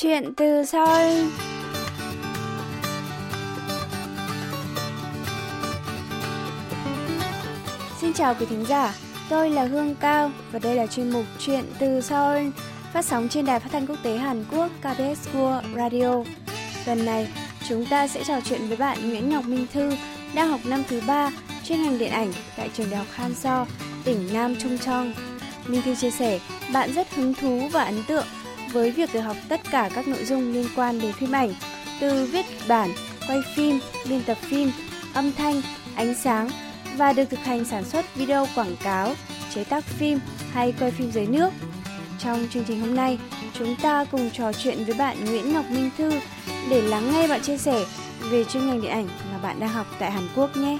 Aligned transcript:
Chuyện 0.00 0.34
từ 0.34 0.64
Seoul 0.64 1.28
Xin 8.00 8.12
chào 8.12 8.34
quý 8.34 8.46
thính 8.46 8.64
giả, 8.68 8.94
tôi 9.28 9.50
là 9.50 9.64
Hương 9.64 9.94
Cao 9.94 10.30
và 10.52 10.58
đây 10.58 10.74
là 10.74 10.86
chuyên 10.86 11.10
mục 11.10 11.24
Chuyện 11.38 11.64
từ 11.78 12.00
Seoul 12.00 12.48
phát 12.92 13.04
sóng 13.04 13.28
trên 13.28 13.46
đài 13.46 13.60
phát 13.60 13.68
thanh 13.72 13.86
quốc 13.86 13.98
tế 14.02 14.16
Hàn 14.16 14.44
Quốc 14.52 14.70
KBS 14.80 15.28
World 15.34 15.62
Radio. 15.76 16.24
Tuần 16.86 17.04
này, 17.04 17.28
chúng 17.68 17.86
ta 17.86 18.08
sẽ 18.08 18.24
trò 18.24 18.40
chuyện 18.40 18.68
với 18.68 18.76
bạn 18.76 19.10
Nguyễn 19.10 19.30
Ngọc 19.30 19.44
Minh 19.44 19.66
Thư 19.72 19.92
đang 20.34 20.48
học 20.48 20.60
năm 20.64 20.82
thứ 20.88 21.00
ba 21.06 21.30
chuyên 21.64 21.82
ngành 21.82 21.98
điện 21.98 22.10
ảnh 22.10 22.32
tại 22.56 22.70
trường 22.74 22.90
đại 22.90 22.98
học 22.98 23.08
Hanso, 23.10 23.66
tỉnh 24.04 24.28
Nam 24.32 24.56
Trung 24.56 24.78
Trong. 24.78 25.14
Minh 25.66 25.82
Thư 25.82 25.94
chia 25.94 26.10
sẻ, 26.10 26.40
bạn 26.72 26.92
rất 26.92 27.14
hứng 27.14 27.34
thú 27.34 27.68
và 27.72 27.84
ấn 27.84 28.02
tượng 28.08 28.26
với 28.72 28.90
việc 28.90 29.14
được 29.14 29.20
học 29.20 29.36
tất 29.48 29.60
cả 29.70 29.90
các 29.94 30.08
nội 30.08 30.24
dung 30.24 30.52
liên 30.52 30.66
quan 30.76 31.00
đến 31.00 31.12
phim 31.12 31.32
ảnh, 31.32 31.54
từ 32.00 32.28
viết 32.32 32.46
bản, 32.68 32.90
quay 33.28 33.38
phim, 33.56 33.78
biên 34.08 34.22
tập 34.22 34.38
phim, 34.40 34.70
âm 35.14 35.32
thanh, 35.32 35.62
ánh 35.94 36.14
sáng 36.14 36.48
và 36.96 37.12
được 37.12 37.24
thực 37.24 37.40
hành 37.40 37.64
sản 37.64 37.84
xuất 37.84 38.16
video 38.16 38.46
quảng 38.54 38.76
cáo, 38.82 39.14
chế 39.54 39.64
tác 39.64 39.84
phim 39.84 40.18
hay 40.52 40.74
quay 40.80 40.90
phim 40.90 41.10
dưới 41.10 41.26
nước. 41.26 41.50
Trong 42.18 42.46
chương 42.50 42.64
trình 42.64 42.80
hôm 42.80 42.94
nay, 42.94 43.18
chúng 43.58 43.76
ta 43.76 44.04
cùng 44.04 44.30
trò 44.30 44.52
chuyện 44.52 44.84
với 44.84 44.94
bạn 44.94 45.24
Nguyễn 45.24 45.52
Ngọc 45.52 45.64
Minh 45.70 45.90
Thư 45.98 46.12
để 46.70 46.82
lắng 46.82 47.12
nghe 47.12 47.28
bạn 47.28 47.40
chia 47.42 47.58
sẻ 47.58 47.84
về 48.30 48.44
chuyên 48.44 48.66
ngành 48.66 48.82
điện 48.82 48.90
ảnh 48.90 49.08
mà 49.32 49.38
bạn 49.42 49.60
đang 49.60 49.70
học 49.70 49.86
tại 49.98 50.10
Hàn 50.10 50.28
Quốc 50.36 50.56
nhé. 50.56 50.78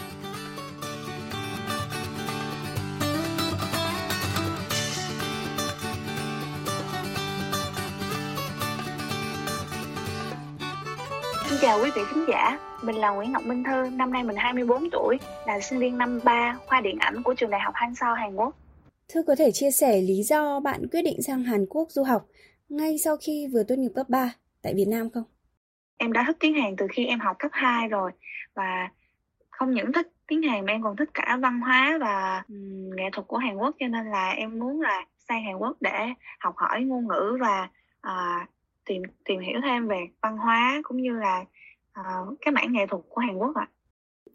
Xin 11.48 11.58
chào 11.62 11.78
quý 11.82 11.90
vị 11.96 12.02
khán 12.08 12.24
giả, 12.28 12.58
mình 12.82 12.96
là 12.96 13.10
Nguyễn 13.10 13.32
Ngọc 13.32 13.46
Minh 13.46 13.64
Thư, 13.64 13.90
năm 13.92 14.12
nay 14.12 14.24
mình 14.24 14.36
24 14.36 14.90
tuổi, 14.90 15.18
là 15.46 15.60
sinh 15.60 15.78
viên 15.78 15.98
năm 15.98 16.20
3 16.24 16.58
khoa 16.66 16.80
điện 16.80 16.98
ảnh 16.98 17.22
của 17.22 17.34
trường 17.34 17.50
đại 17.50 17.60
học 17.60 17.74
Hanso 17.76 18.14
Hàn 18.14 18.34
Quốc. 18.34 18.56
Thư 19.08 19.22
có 19.22 19.34
thể 19.38 19.50
chia 19.52 19.70
sẻ 19.70 20.00
lý 20.00 20.22
do 20.22 20.60
bạn 20.60 20.80
quyết 20.92 21.02
định 21.02 21.22
sang 21.22 21.42
Hàn 21.42 21.66
Quốc 21.70 21.90
du 21.90 22.02
học 22.02 22.26
ngay 22.68 22.98
sau 22.98 23.16
khi 23.26 23.48
vừa 23.54 23.62
tốt 23.62 23.74
nghiệp 23.78 23.90
cấp 23.94 24.08
3 24.08 24.34
tại 24.62 24.74
Việt 24.76 24.88
Nam 24.88 25.10
không? 25.10 25.24
Em 25.96 26.12
đã 26.12 26.24
thích 26.26 26.36
tiếng 26.40 26.54
Hàn 26.54 26.76
từ 26.76 26.86
khi 26.92 27.06
em 27.06 27.20
học 27.20 27.36
cấp 27.38 27.50
2 27.54 27.88
rồi 27.88 28.10
và 28.54 28.88
không 29.50 29.74
những 29.74 29.92
thích 29.92 30.08
tiếng 30.26 30.42
Hàn 30.42 30.66
mà 30.66 30.72
em 30.72 30.82
còn 30.82 30.96
thích 30.96 31.10
cả 31.14 31.38
văn 31.42 31.60
hóa 31.60 31.98
và 32.00 32.44
nghệ 32.96 33.04
thuật 33.12 33.26
của 33.26 33.38
Hàn 33.38 33.56
Quốc 33.56 33.76
cho 33.78 33.86
nên 33.88 34.06
là 34.06 34.30
em 34.30 34.58
muốn 34.58 34.80
là 34.80 35.04
sang 35.28 35.44
Hàn 35.44 35.56
Quốc 35.56 35.76
để 35.80 36.06
học 36.40 36.54
hỏi 36.56 36.82
ngôn 36.82 37.08
ngữ 37.08 37.38
và 37.40 37.68
uh, 38.06 38.48
tìm 38.88 39.02
tìm 39.24 39.40
hiểu 39.40 39.60
thêm 39.64 39.88
về 39.88 40.08
văn 40.22 40.36
hóa 40.36 40.80
cũng 40.82 40.96
như 40.96 41.12
là 41.12 41.44
uh, 42.00 42.38
cái 42.40 42.52
mảng 42.52 42.72
nghệ 42.72 42.86
thuật 42.86 43.02
của 43.08 43.20
Hàn 43.20 43.36
Quốc 43.36 43.56
ạ. 43.56 43.68
À. 43.70 43.74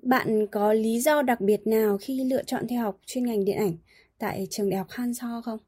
Bạn 0.04 0.48
có 0.52 0.74
lý 0.74 1.00
do 1.00 1.22
đặc 1.22 1.42
biệt 1.42 1.68
nào 1.68 1.98
khi 2.02 2.24
lựa 2.30 2.44
chọn 2.44 2.64
theo 2.70 2.84
học 2.84 2.98
chuyên 3.06 3.26
ngành 3.26 3.46
điện 3.46 3.58
ảnh 3.58 3.74
tại 4.20 4.48
trường 4.50 4.70
đại 4.70 4.78
học 4.78 4.88
Hanso 4.90 5.42
không? 5.46 5.60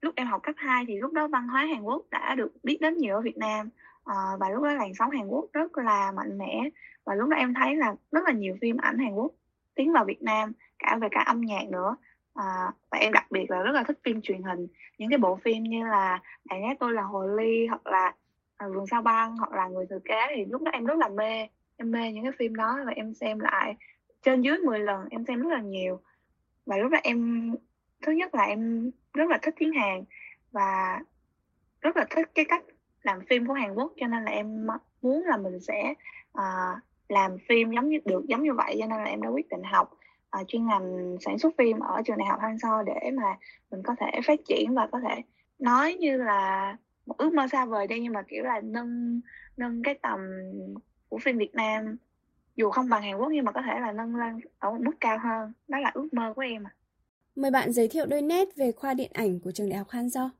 Lúc 0.00 0.14
em 0.16 0.26
học 0.26 0.40
cấp 0.42 0.54
2 0.58 0.84
thì 0.88 0.94
lúc 0.96 1.12
đó 1.12 1.28
văn 1.28 1.48
hóa 1.48 1.64
Hàn 1.64 1.82
Quốc 1.82 2.02
đã 2.10 2.34
được 2.34 2.52
biết 2.62 2.78
đến 2.80 2.96
nhiều 2.96 3.14
ở 3.14 3.20
Việt 3.20 3.36
Nam 3.36 3.68
à, 4.04 4.14
và 4.40 4.50
lúc 4.50 4.62
đó 4.62 4.72
làn 4.72 4.94
sóng 4.94 5.10
Hàn 5.10 5.28
Quốc 5.28 5.46
rất 5.52 5.78
là 5.78 6.12
mạnh 6.12 6.38
mẽ 6.38 6.68
và 7.04 7.14
lúc 7.14 7.28
đó 7.28 7.36
em 7.36 7.54
thấy 7.54 7.76
là 7.76 7.94
rất 8.12 8.20
là 8.26 8.32
nhiều 8.32 8.56
phim 8.60 8.76
ảnh 8.76 8.98
Hàn 8.98 9.14
Quốc 9.14 9.32
tiến 9.74 9.92
vào 9.92 10.04
Việt 10.04 10.22
Nam 10.22 10.52
cả 10.78 10.98
về 11.00 11.08
cả 11.10 11.20
âm 11.26 11.40
nhạc 11.40 11.68
nữa 11.68 11.96
à, 12.36 12.72
và 12.90 12.98
em 12.98 13.12
đặc 13.12 13.26
biệt 13.30 13.50
là 13.50 13.62
rất 13.62 13.72
là 13.72 13.82
thích 13.82 13.98
phim 14.04 14.22
truyền 14.22 14.42
hình. 14.42 14.66
Những 14.98 15.10
cái 15.10 15.18
bộ 15.18 15.36
phim 15.36 15.62
như 15.62 15.86
là 15.86 16.22
bạn 16.44 16.62
nhé 16.62 16.74
tôi 16.80 16.92
là 16.92 17.02
hồ 17.02 17.26
ly 17.26 17.66
hoặc 17.66 17.86
là 17.86 18.12
à, 18.56 18.68
vườn 18.68 18.86
sao 18.86 19.02
băng 19.02 19.36
hoặc 19.36 19.52
là 19.52 19.68
người 19.68 19.86
thừa 19.90 20.00
kế 20.04 20.26
thì 20.36 20.44
lúc 20.44 20.62
đó 20.62 20.70
em 20.72 20.86
rất 20.86 20.98
là 20.98 21.08
mê. 21.08 21.46
Em 21.76 21.90
mê 21.90 22.12
những 22.12 22.24
cái 22.24 22.32
phim 22.38 22.54
đó 22.54 22.78
và 22.86 22.92
em 22.92 23.14
xem 23.14 23.38
lại 23.38 23.76
trên 24.22 24.42
dưới 24.42 24.58
10 24.58 24.78
lần 24.78 25.08
em 25.10 25.24
xem 25.24 25.42
rất 25.42 25.50
là 25.52 25.60
nhiều. 25.60 26.00
Và 26.66 26.76
lúc 26.76 26.90
đó 26.90 26.98
em 27.02 27.50
thứ 28.02 28.12
nhất 28.12 28.34
là 28.34 28.44
em 28.44 28.90
rất 29.14 29.30
là 29.30 29.38
thích 29.42 29.54
tiếng 29.58 29.72
Hàn 29.72 30.04
và 30.52 31.00
rất 31.80 31.96
là 31.96 32.06
thích 32.10 32.30
cái 32.34 32.44
cách 32.44 32.64
làm 33.02 33.20
phim 33.30 33.46
của 33.46 33.54
Hàn 33.54 33.74
Quốc 33.74 33.92
cho 33.96 34.06
nên 34.06 34.24
là 34.24 34.30
em 34.30 34.66
muốn 35.02 35.24
là 35.26 35.36
mình 35.36 35.60
sẽ 35.60 35.94
uh, 36.38 36.78
làm 37.08 37.36
phim 37.48 37.72
giống 37.72 37.88
như 37.88 37.98
được 38.04 38.26
giống 38.26 38.42
như 38.42 38.54
vậy 38.54 38.76
cho 38.80 38.86
nên 38.86 38.98
là 38.98 39.04
em 39.04 39.22
đã 39.22 39.28
quyết 39.28 39.48
định 39.48 39.62
học 39.62 39.95
uh, 40.40 40.48
chuyên 40.48 40.66
ngành 40.66 41.16
sản 41.20 41.38
xuất 41.38 41.54
phim 41.58 41.78
ở 41.78 42.02
trường 42.06 42.18
đại 42.18 42.28
học 42.28 42.40
Hanso 42.42 42.82
để 42.82 43.10
mà 43.14 43.36
mình 43.70 43.82
có 43.82 43.94
thể 44.00 44.20
phát 44.26 44.40
triển 44.48 44.74
và 44.74 44.88
có 44.92 45.00
thể 45.00 45.22
nói 45.58 45.94
như 45.94 46.16
là 46.16 46.76
một 47.06 47.16
ước 47.18 47.32
mơ 47.32 47.46
xa 47.52 47.64
vời 47.64 47.86
đây 47.86 48.00
nhưng 48.00 48.12
mà 48.12 48.22
kiểu 48.28 48.44
là 48.44 48.60
nâng 48.60 49.20
nâng 49.56 49.82
cái 49.82 49.94
tầm 50.02 50.20
của 51.08 51.18
phim 51.18 51.38
Việt 51.38 51.54
Nam 51.54 51.96
dù 52.56 52.70
không 52.70 52.88
bằng 52.88 53.02
Hàn 53.02 53.16
Quốc 53.16 53.28
nhưng 53.32 53.44
mà 53.44 53.52
có 53.52 53.62
thể 53.62 53.80
là 53.80 53.92
nâng 53.92 54.16
lên 54.16 54.40
ở 54.58 54.70
một 54.70 54.80
mức 54.80 54.96
cao 55.00 55.18
hơn 55.18 55.52
đó 55.68 55.78
là 55.78 55.90
ước 55.94 56.08
mơ 56.14 56.32
của 56.36 56.42
em 56.42 56.66
à. 56.66 56.70
Mời 57.36 57.50
bạn 57.50 57.72
giới 57.72 57.88
thiệu 57.88 58.06
đôi 58.06 58.22
nét 58.22 58.48
về 58.56 58.72
khoa 58.72 58.94
điện 58.94 59.10
ảnh 59.14 59.40
của 59.40 59.52
trường 59.52 59.68
đại 59.68 59.78
học 59.78 59.88
Hanso. 59.90 60.30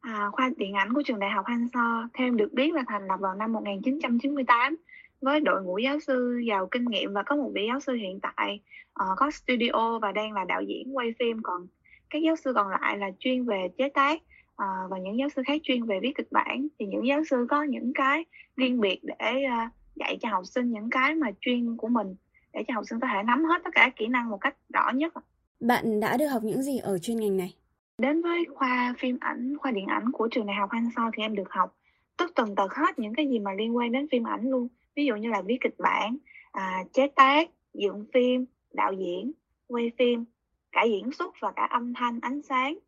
À, 0.00 0.28
khoa 0.32 0.50
điện 0.56 0.74
ảnh 0.74 0.92
của 0.94 1.02
trường 1.06 1.18
đại 1.18 1.30
học 1.30 1.44
Hanso 1.46 2.08
theo 2.14 2.26
em 2.26 2.36
được 2.36 2.52
biết 2.52 2.74
là 2.74 2.82
thành 2.86 3.06
lập 3.06 3.16
vào 3.20 3.34
năm 3.34 3.52
1998 3.52 4.76
với 5.20 5.40
đội 5.40 5.62
ngũ 5.62 5.78
giáo 5.78 6.00
sư 6.00 6.40
giàu 6.48 6.68
kinh 6.70 6.84
nghiệm 6.84 7.12
và 7.12 7.22
có 7.22 7.36
một 7.36 7.50
vị 7.54 7.66
giáo 7.68 7.80
sư 7.80 7.92
hiện 7.92 8.20
tại 8.20 8.60
uh, 9.02 9.16
có 9.16 9.30
studio 9.30 9.98
và 9.98 10.12
đang 10.12 10.32
là 10.32 10.44
đạo 10.44 10.62
diễn 10.62 10.96
quay 10.96 11.14
phim 11.18 11.42
còn 11.42 11.66
các 12.10 12.18
giáo 12.18 12.36
sư 12.36 12.52
còn 12.54 12.68
lại 12.68 12.98
là 12.98 13.10
chuyên 13.18 13.44
về 13.44 13.68
chế 13.78 13.88
tác 13.88 14.22
uh, 14.52 14.90
và 14.90 14.98
những 14.98 15.18
giáo 15.18 15.28
sư 15.28 15.42
khác 15.46 15.60
chuyên 15.62 15.84
về 15.84 15.98
viết 16.02 16.12
kịch 16.14 16.32
bản 16.32 16.68
thì 16.78 16.86
những 16.86 17.06
giáo 17.06 17.22
sư 17.30 17.46
có 17.50 17.62
những 17.62 17.92
cái 17.94 18.24
riêng 18.56 18.80
biệt 18.80 19.00
để 19.02 19.44
uh, 19.44 19.72
dạy 19.96 20.18
cho 20.20 20.28
học 20.28 20.46
sinh 20.46 20.72
những 20.72 20.90
cái 20.90 21.14
mà 21.14 21.30
chuyên 21.40 21.76
của 21.76 21.88
mình 21.88 22.14
để 22.52 22.64
cho 22.68 22.74
học 22.74 22.84
sinh 22.90 23.00
có 23.00 23.08
thể 23.14 23.22
nắm 23.22 23.44
hết 23.44 23.60
tất 23.64 23.70
cả 23.74 23.90
kỹ 23.96 24.06
năng 24.06 24.30
một 24.30 24.38
cách 24.40 24.56
rõ 24.74 24.90
nhất. 24.94 25.12
Bạn 25.60 26.00
đã 26.00 26.16
được 26.16 26.26
học 26.26 26.42
những 26.42 26.62
gì 26.62 26.78
ở 26.78 26.98
chuyên 26.98 27.16
ngành 27.16 27.36
này? 27.36 27.54
Đến 27.98 28.22
với 28.22 28.44
khoa 28.54 28.94
phim 28.98 29.16
ảnh, 29.20 29.56
khoa 29.58 29.70
điện 29.70 29.86
ảnh 29.86 30.12
của 30.12 30.28
trường 30.30 30.46
đại 30.46 30.56
học 30.56 30.70
Hanso 30.72 31.10
thì 31.16 31.22
em 31.22 31.34
được 31.34 31.50
học 31.50 31.76
tất 32.16 32.26
tần 32.34 32.54
tật 32.54 32.74
hết 32.74 32.98
những 32.98 33.14
cái 33.14 33.28
gì 33.28 33.38
mà 33.38 33.52
liên 33.52 33.76
quan 33.76 33.92
đến 33.92 34.06
phim 34.10 34.26
ảnh 34.26 34.50
luôn. 34.50 34.68
Ví 34.96 35.04
dụ 35.04 35.16
như 35.16 35.28
là 35.28 35.42
viết 35.42 35.58
kịch 35.60 35.74
bản, 35.78 36.16
à, 36.52 36.84
chế 36.92 37.08
tác, 37.08 37.50
dựng 37.74 38.04
phim, 38.14 38.44
đạo 38.72 38.92
diễn, 38.92 39.32
quay 39.68 39.90
phim, 39.98 40.24
cả 40.72 40.82
diễn 40.82 41.12
xuất 41.12 41.34
và 41.40 41.52
cả 41.56 41.68
âm 41.70 41.94
thanh, 41.94 42.18
ánh 42.22 42.42
sáng. 42.42 42.78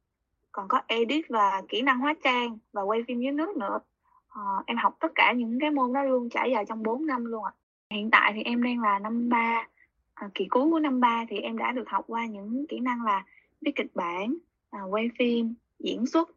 Còn 0.52 0.68
có 0.68 0.80
edit 0.86 1.24
và 1.28 1.62
kỹ 1.68 1.82
năng 1.82 1.98
hóa 1.98 2.14
trang 2.24 2.58
và 2.72 2.82
quay 2.82 3.04
phim 3.08 3.20
dưới 3.20 3.32
nước 3.32 3.56
nữa. 3.56 3.80
À, 4.28 4.42
em 4.66 4.76
học 4.76 4.96
tất 5.00 5.12
cả 5.14 5.32
những 5.32 5.58
cái 5.60 5.70
môn 5.70 5.92
đó 5.92 6.02
luôn 6.02 6.28
trải 6.28 6.50
dài 6.50 6.64
trong 6.68 6.82
4 6.82 7.06
năm 7.06 7.24
luôn 7.24 7.44
ạ. 7.44 7.52
À. 7.88 7.94
Hiện 7.96 8.10
tại 8.10 8.32
thì 8.34 8.42
em 8.42 8.62
đang 8.62 8.80
là 8.80 8.98
năm 8.98 9.28
ba, 9.28 9.68
à, 10.14 10.28
kỳ 10.34 10.46
cuối 10.50 10.70
của 10.70 10.78
năm 10.78 11.00
ba 11.00 11.24
thì 11.28 11.38
em 11.38 11.58
đã 11.58 11.72
được 11.72 11.88
học 11.88 12.04
qua 12.08 12.26
những 12.26 12.66
kỹ 12.68 12.80
năng 12.80 13.04
là 13.04 13.24
viết 13.60 13.72
kịch 13.76 13.94
bản, 13.94 14.34
à, 14.70 14.82
quay 14.82 15.10
phim, 15.18 15.54
diễn 15.78 16.06
xuất, 16.06 16.30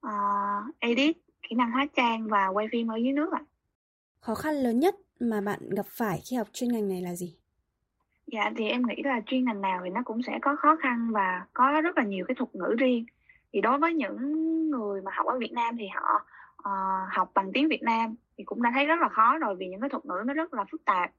à, 0.00 0.12
edit, 0.78 1.16
kỹ 1.42 1.56
năng 1.56 1.70
hóa 1.70 1.86
trang 1.96 2.28
và 2.28 2.48
quay 2.48 2.66
phim 2.72 2.88
ở 2.88 2.96
dưới 2.96 3.12
nước 3.12 3.32
ạ. 3.32 3.40
À. 3.42 3.48
Khó 4.20 4.34
khăn 4.34 4.54
lớn 4.54 4.80
nhất 4.80 4.96
mà 5.20 5.40
bạn 5.40 5.58
gặp 5.76 5.86
phải 5.86 6.20
khi 6.24 6.36
học 6.36 6.48
chuyên 6.52 6.72
ngành 6.72 6.88
này 6.88 7.02
là 7.02 7.14
gì? 7.14 7.36
Dạ 8.26 8.52
thì 8.56 8.68
em 8.68 8.82
nghĩ 8.86 9.02
là 9.04 9.20
chuyên 9.26 9.44
ngành 9.44 9.60
nào 9.60 9.80
thì 9.84 9.90
nó 9.90 10.02
cũng 10.04 10.22
sẽ 10.22 10.38
có 10.42 10.56
khó 10.56 10.76
khăn 10.76 11.10
và 11.12 11.46
có 11.52 11.80
rất 11.80 11.98
là 11.98 12.04
nhiều 12.04 12.24
cái 12.28 12.34
thuật 12.34 12.54
ngữ 12.54 12.74
riêng. 12.78 13.06
Thì 13.52 13.60
đối 13.60 13.78
với 13.78 13.94
những 13.94 14.16
người 14.70 15.02
mà 15.02 15.12
học 15.14 15.26
ở 15.26 15.38
Việt 15.38 15.52
Nam 15.52 15.76
thì 15.78 15.86
họ 15.94 16.20
uh, 16.58 17.12
học 17.12 17.30
bằng 17.34 17.50
tiếng 17.52 17.68
Việt 17.68 17.82
Nam 17.82 18.14
thì 18.38 18.44
cũng 18.44 18.62
đã 18.62 18.70
thấy 18.74 18.86
rất 18.86 19.00
là 19.00 19.08
khó 19.08 19.38
rồi 19.38 19.56
vì 19.56 19.68
những 19.68 19.80
cái 19.80 19.90
thuật 19.90 20.04
ngữ 20.04 20.22
nó 20.26 20.34
rất 20.34 20.54
là 20.54 20.64
phức 20.70 20.84
tạp. 20.84 21.10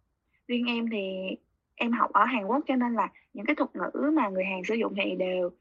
Riêng 0.47 0.65
em 0.65 0.89
thì 0.91 1.35
em 1.75 1.91
học 1.91 2.11
ở 2.13 2.25
Hàn 2.25 2.45
Quốc 2.45 2.63
cho 2.67 2.75
nên 2.75 2.93
là 2.93 3.07
những 3.33 3.45
cái 3.45 3.55
thuật 3.55 3.69
ngữ 3.75 4.11
mà 4.13 4.29
người 4.29 4.45
Hàn 4.45 4.63
sử 4.63 4.75
dụng 4.75 4.93
thì 5.03 5.15
đều 5.15 5.51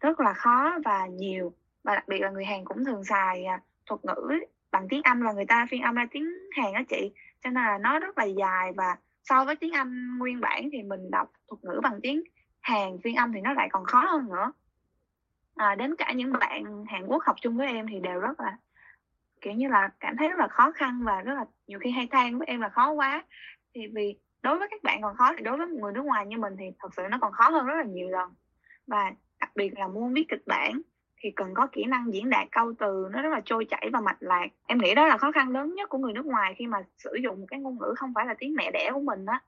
rất 0.00 0.20
là 0.20 0.32
khó 0.32 0.78
và 0.84 1.06
nhiều 1.06 1.52
và 1.84 1.94
đặc 1.94 2.08
biệt 2.08 2.18
là 2.18 2.30
người 2.30 2.44
Hàn 2.44 2.64
cũng 2.64 2.84
thường 2.84 3.04
xài 3.04 3.44
à, 3.44 3.60
thuật 3.86 4.00
ngữ 4.04 4.38
bằng 4.72 4.86
tiếng 4.88 5.02
Anh 5.04 5.22
và 5.22 5.32
người 5.32 5.46
ta 5.46 5.66
phiên 5.70 5.82
âm 5.82 5.94
ra 5.94 6.06
tiếng 6.10 6.28
Hàn 6.56 6.72
đó 6.72 6.80
chị. 6.88 7.12
Cho 7.44 7.50
nên 7.50 7.64
là 7.64 7.78
nó 7.78 7.98
rất 7.98 8.18
là 8.18 8.24
dài 8.24 8.72
và 8.76 8.96
so 9.22 9.44
với 9.44 9.56
tiếng 9.56 9.72
Anh 9.72 10.18
nguyên 10.18 10.40
bản 10.40 10.68
thì 10.72 10.82
mình 10.82 11.10
đọc 11.10 11.32
thuật 11.48 11.64
ngữ 11.64 11.80
bằng 11.82 12.00
tiếng 12.02 12.22
Hàn 12.60 12.98
phiên 13.04 13.16
âm 13.16 13.32
thì 13.32 13.40
nó 13.40 13.52
lại 13.52 13.68
còn 13.72 13.84
khó 13.84 14.04
hơn 14.04 14.28
nữa. 14.28 14.52
À, 15.56 15.74
đến 15.74 15.96
cả 15.96 16.12
những 16.12 16.32
bạn 16.32 16.84
Hàn 16.88 17.06
Quốc 17.06 17.22
học 17.24 17.36
chung 17.40 17.56
với 17.56 17.66
em 17.66 17.86
thì 17.90 18.00
đều 18.00 18.20
rất 18.20 18.40
là 18.40 18.56
kiểu 19.40 19.52
như 19.52 19.68
là 19.68 19.90
cảm 20.00 20.16
thấy 20.16 20.28
rất 20.28 20.38
là 20.38 20.48
khó 20.48 20.72
khăn 20.72 21.00
và 21.04 21.20
rất 21.20 21.34
là 21.34 21.44
nhiều 21.66 21.78
khi 21.78 21.90
hay 21.90 22.06
than 22.06 22.38
với 22.38 22.46
em 22.46 22.60
là 22.60 22.68
khó 22.68 22.90
quá. 22.90 23.24
Thì 23.74 23.80
vì 23.94 24.18
đối 24.42 24.58
với 24.58 24.68
các 24.70 24.82
bạn 24.82 25.02
còn 25.02 25.16
khó 25.16 25.32
thì 25.36 25.42
đối 25.44 25.56
với 25.56 25.66
một 25.66 25.78
người 25.80 25.92
nước 25.92 26.04
ngoài 26.04 26.26
như 26.26 26.38
mình 26.38 26.54
thì 26.58 26.64
thật 26.78 26.88
sự 26.96 27.02
nó 27.10 27.18
còn 27.20 27.32
khó 27.32 27.50
hơn 27.50 27.66
rất 27.66 27.74
là 27.76 27.84
nhiều 27.84 28.08
lần. 28.08 28.34
Và 28.86 29.12
đặc 29.40 29.50
biệt 29.54 29.78
là 29.78 29.88
muốn 29.88 30.12
viết 30.12 30.26
kịch 30.28 30.46
bản 30.46 30.80
thì 31.20 31.30
cần 31.30 31.54
có 31.54 31.66
kỹ 31.72 31.84
năng 31.84 32.12
diễn 32.12 32.30
đạt 32.30 32.48
câu 32.52 32.72
từ 32.78 33.08
nó 33.12 33.22
rất 33.22 33.30
là 33.32 33.40
trôi 33.44 33.64
chảy 33.64 33.90
và 33.92 34.00
mạch 34.00 34.16
lạc. 34.20 34.46
Em 34.66 34.78
nghĩ 34.78 34.94
đó 34.94 35.06
là 35.06 35.16
khó 35.16 35.32
khăn 35.32 35.48
lớn 35.48 35.74
nhất 35.74 35.88
của 35.88 35.98
người 35.98 36.12
nước 36.12 36.26
ngoài 36.26 36.54
khi 36.58 36.66
mà 36.66 36.78
sử 36.96 37.14
dụng 37.22 37.40
một 37.40 37.46
cái 37.50 37.60
ngôn 37.60 37.78
ngữ 37.78 37.94
không 37.96 38.12
phải 38.14 38.26
là 38.26 38.34
tiếng 38.38 38.54
mẹ 38.54 38.70
đẻ 38.70 38.90
của 38.94 39.00
mình 39.00 39.24
đó 39.24 39.40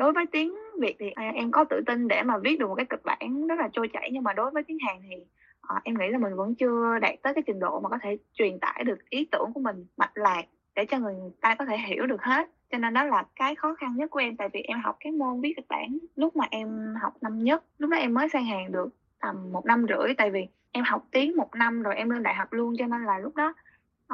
đối 0.00 0.12
với 0.12 0.26
tiếng 0.32 0.54
việt 0.80 0.96
thì 0.98 1.10
à, 1.10 1.32
em 1.34 1.50
có 1.50 1.64
tự 1.64 1.80
tin 1.86 2.08
để 2.08 2.22
mà 2.22 2.38
viết 2.38 2.58
được 2.58 2.68
một 2.68 2.74
cái 2.74 2.86
kịch 2.86 3.02
bản 3.04 3.46
rất 3.46 3.58
là 3.58 3.68
trôi 3.72 3.88
chảy 3.88 4.10
nhưng 4.12 4.22
mà 4.22 4.32
đối 4.32 4.50
với 4.50 4.62
tiếng 4.62 4.78
hàn 4.86 4.96
thì 5.02 5.16
à, 5.60 5.80
em 5.84 5.98
nghĩ 5.98 6.08
là 6.08 6.18
mình 6.18 6.36
vẫn 6.36 6.54
chưa 6.54 6.98
đạt 7.00 7.14
tới 7.22 7.34
cái 7.34 7.42
trình 7.46 7.60
độ 7.60 7.80
mà 7.80 7.88
có 7.88 7.98
thể 8.02 8.18
truyền 8.32 8.58
tải 8.60 8.84
được 8.84 9.10
ý 9.10 9.28
tưởng 9.32 9.52
của 9.54 9.60
mình 9.60 9.86
mạch 9.96 10.12
lạc 10.14 10.42
để 10.74 10.84
cho 10.84 10.98
người 10.98 11.14
ta 11.40 11.54
có 11.54 11.64
thể 11.64 11.78
hiểu 11.78 12.06
được 12.06 12.22
hết. 12.22 12.48
Cho 12.70 12.78
nên 12.78 12.94
đó 12.94 13.04
là 13.04 13.24
cái 13.36 13.54
khó 13.54 13.74
khăn 13.74 13.96
nhất 13.96 14.10
của 14.10 14.18
em 14.18 14.36
tại 14.36 14.48
vì 14.52 14.60
em 14.60 14.80
học 14.84 14.96
cái 15.00 15.12
môn 15.12 15.40
viết 15.40 15.52
kịch 15.56 15.68
bản 15.68 15.98
lúc 16.16 16.36
mà 16.36 16.44
em 16.50 16.94
học 17.02 17.14
năm 17.20 17.38
nhất. 17.38 17.64
Lúc 17.78 17.90
đó 17.90 17.96
em 17.96 18.14
mới 18.14 18.28
sang 18.28 18.44
hàng 18.44 18.72
được 18.72 18.88
tầm 19.20 19.52
một 19.52 19.66
năm 19.66 19.86
rưỡi 19.88 20.14
tại 20.14 20.30
vì 20.30 20.46
em 20.72 20.84
học 20.84 21.06
tiếng 21.10 21.36
một 21.36 21.54
năm 21.54 21.82
rồi 21.82 21.94
em 21.94 22.10
lên 22.10 22.22
đại 22.22 22.34
học 22.34 22.52
luôn 22.52 22.74
cho 22.78 22.86
nên 22.86 23.04
là 23.04 23.18
lúc 23.18 23.36
đó 23.36 23.54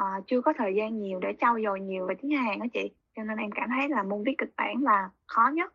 uh, 0.01 0.27
chưa 0.27 0.41
có 0.41 0.53
thời 0.57 0.75
gian 0.75 0.99
nhiều 0.99 1.19
để 1.19 1.33
trau 1.41 1.57
dồi 1.63 1.79
nhiều 1.79 2.05
về 2.05 2.15
tiếng 2.21 2.31
Hàn 2.31 2.59
đó 2.59 2.65
chị. 2.73 2.91
Cho 3.15 3.23
nên 3.23 3.37
em 3.37 3.51
cảm 3.51 3.69
thấy 3.69 3.89
là 3.89 4.03
môn 4.03 4.23
viết 4.23 4.35
kịch 4.37 4.51
bản 4.57 4.83
là 4.83 5.09
khó 5.25 5.49
nhất. 5.53 5.73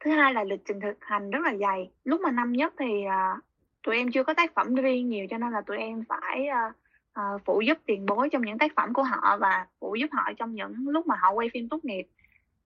Thứ 0.00 0.10
hai 0.10 0.34
là 0.34 0.44
lịch 0.44 0.60
trình 0.68 0.80
thực 0.80 1.04
hành 1.04 1.30
rất 1.30 1.40
là 1.44 1.54
dày. 1.56 1.90
Lúc 2.04 2.20
mà 2.20 2.30
năm 2.30 2.52
nhất 2.52 2.74
thì 2.78 3.04
uh, 3.06 3.44
tụi 3.82 3.96
em 3.96 4.10
chưa 4.10 4.24
có 4.24 4.34
tác 4.34 4.54
phẩm 4.54 4.74
riêng 4.74 5.08
nhiều 5.08 5.26
cho 5.30 5.38
nên 5.38 5.52
là 5.52 5.60
tụi 5.60 5.76
em 5.78 6.04
phải 6.08 6.46
uh, 6.48 6.74
uh, 7.20 7.42
phụ 7.44 7.60
giúp 7.60 7.78
tiền 7.86 8.06
bối 8.06 8.28
trong 8.32 8.42
những 8.42 8.58
tác 8.58 8.72
phẩm 8.76 8.92
của 8.92 9.02
họ 9.02 9.36
và 9.40 9.66
phụ 9.80 9.94
giúp 9.94 10.08
họ 10.12 10.32
trong 10.36 10.54
những 10.54 10.88
lúc 10.88 11.06
mà 11.06 11.14
họ 11.18 11.32
quay 11.32 11.48
phim 11.52 11.68
tốt 11.68 11.84
nghiệp. 11.84 12.06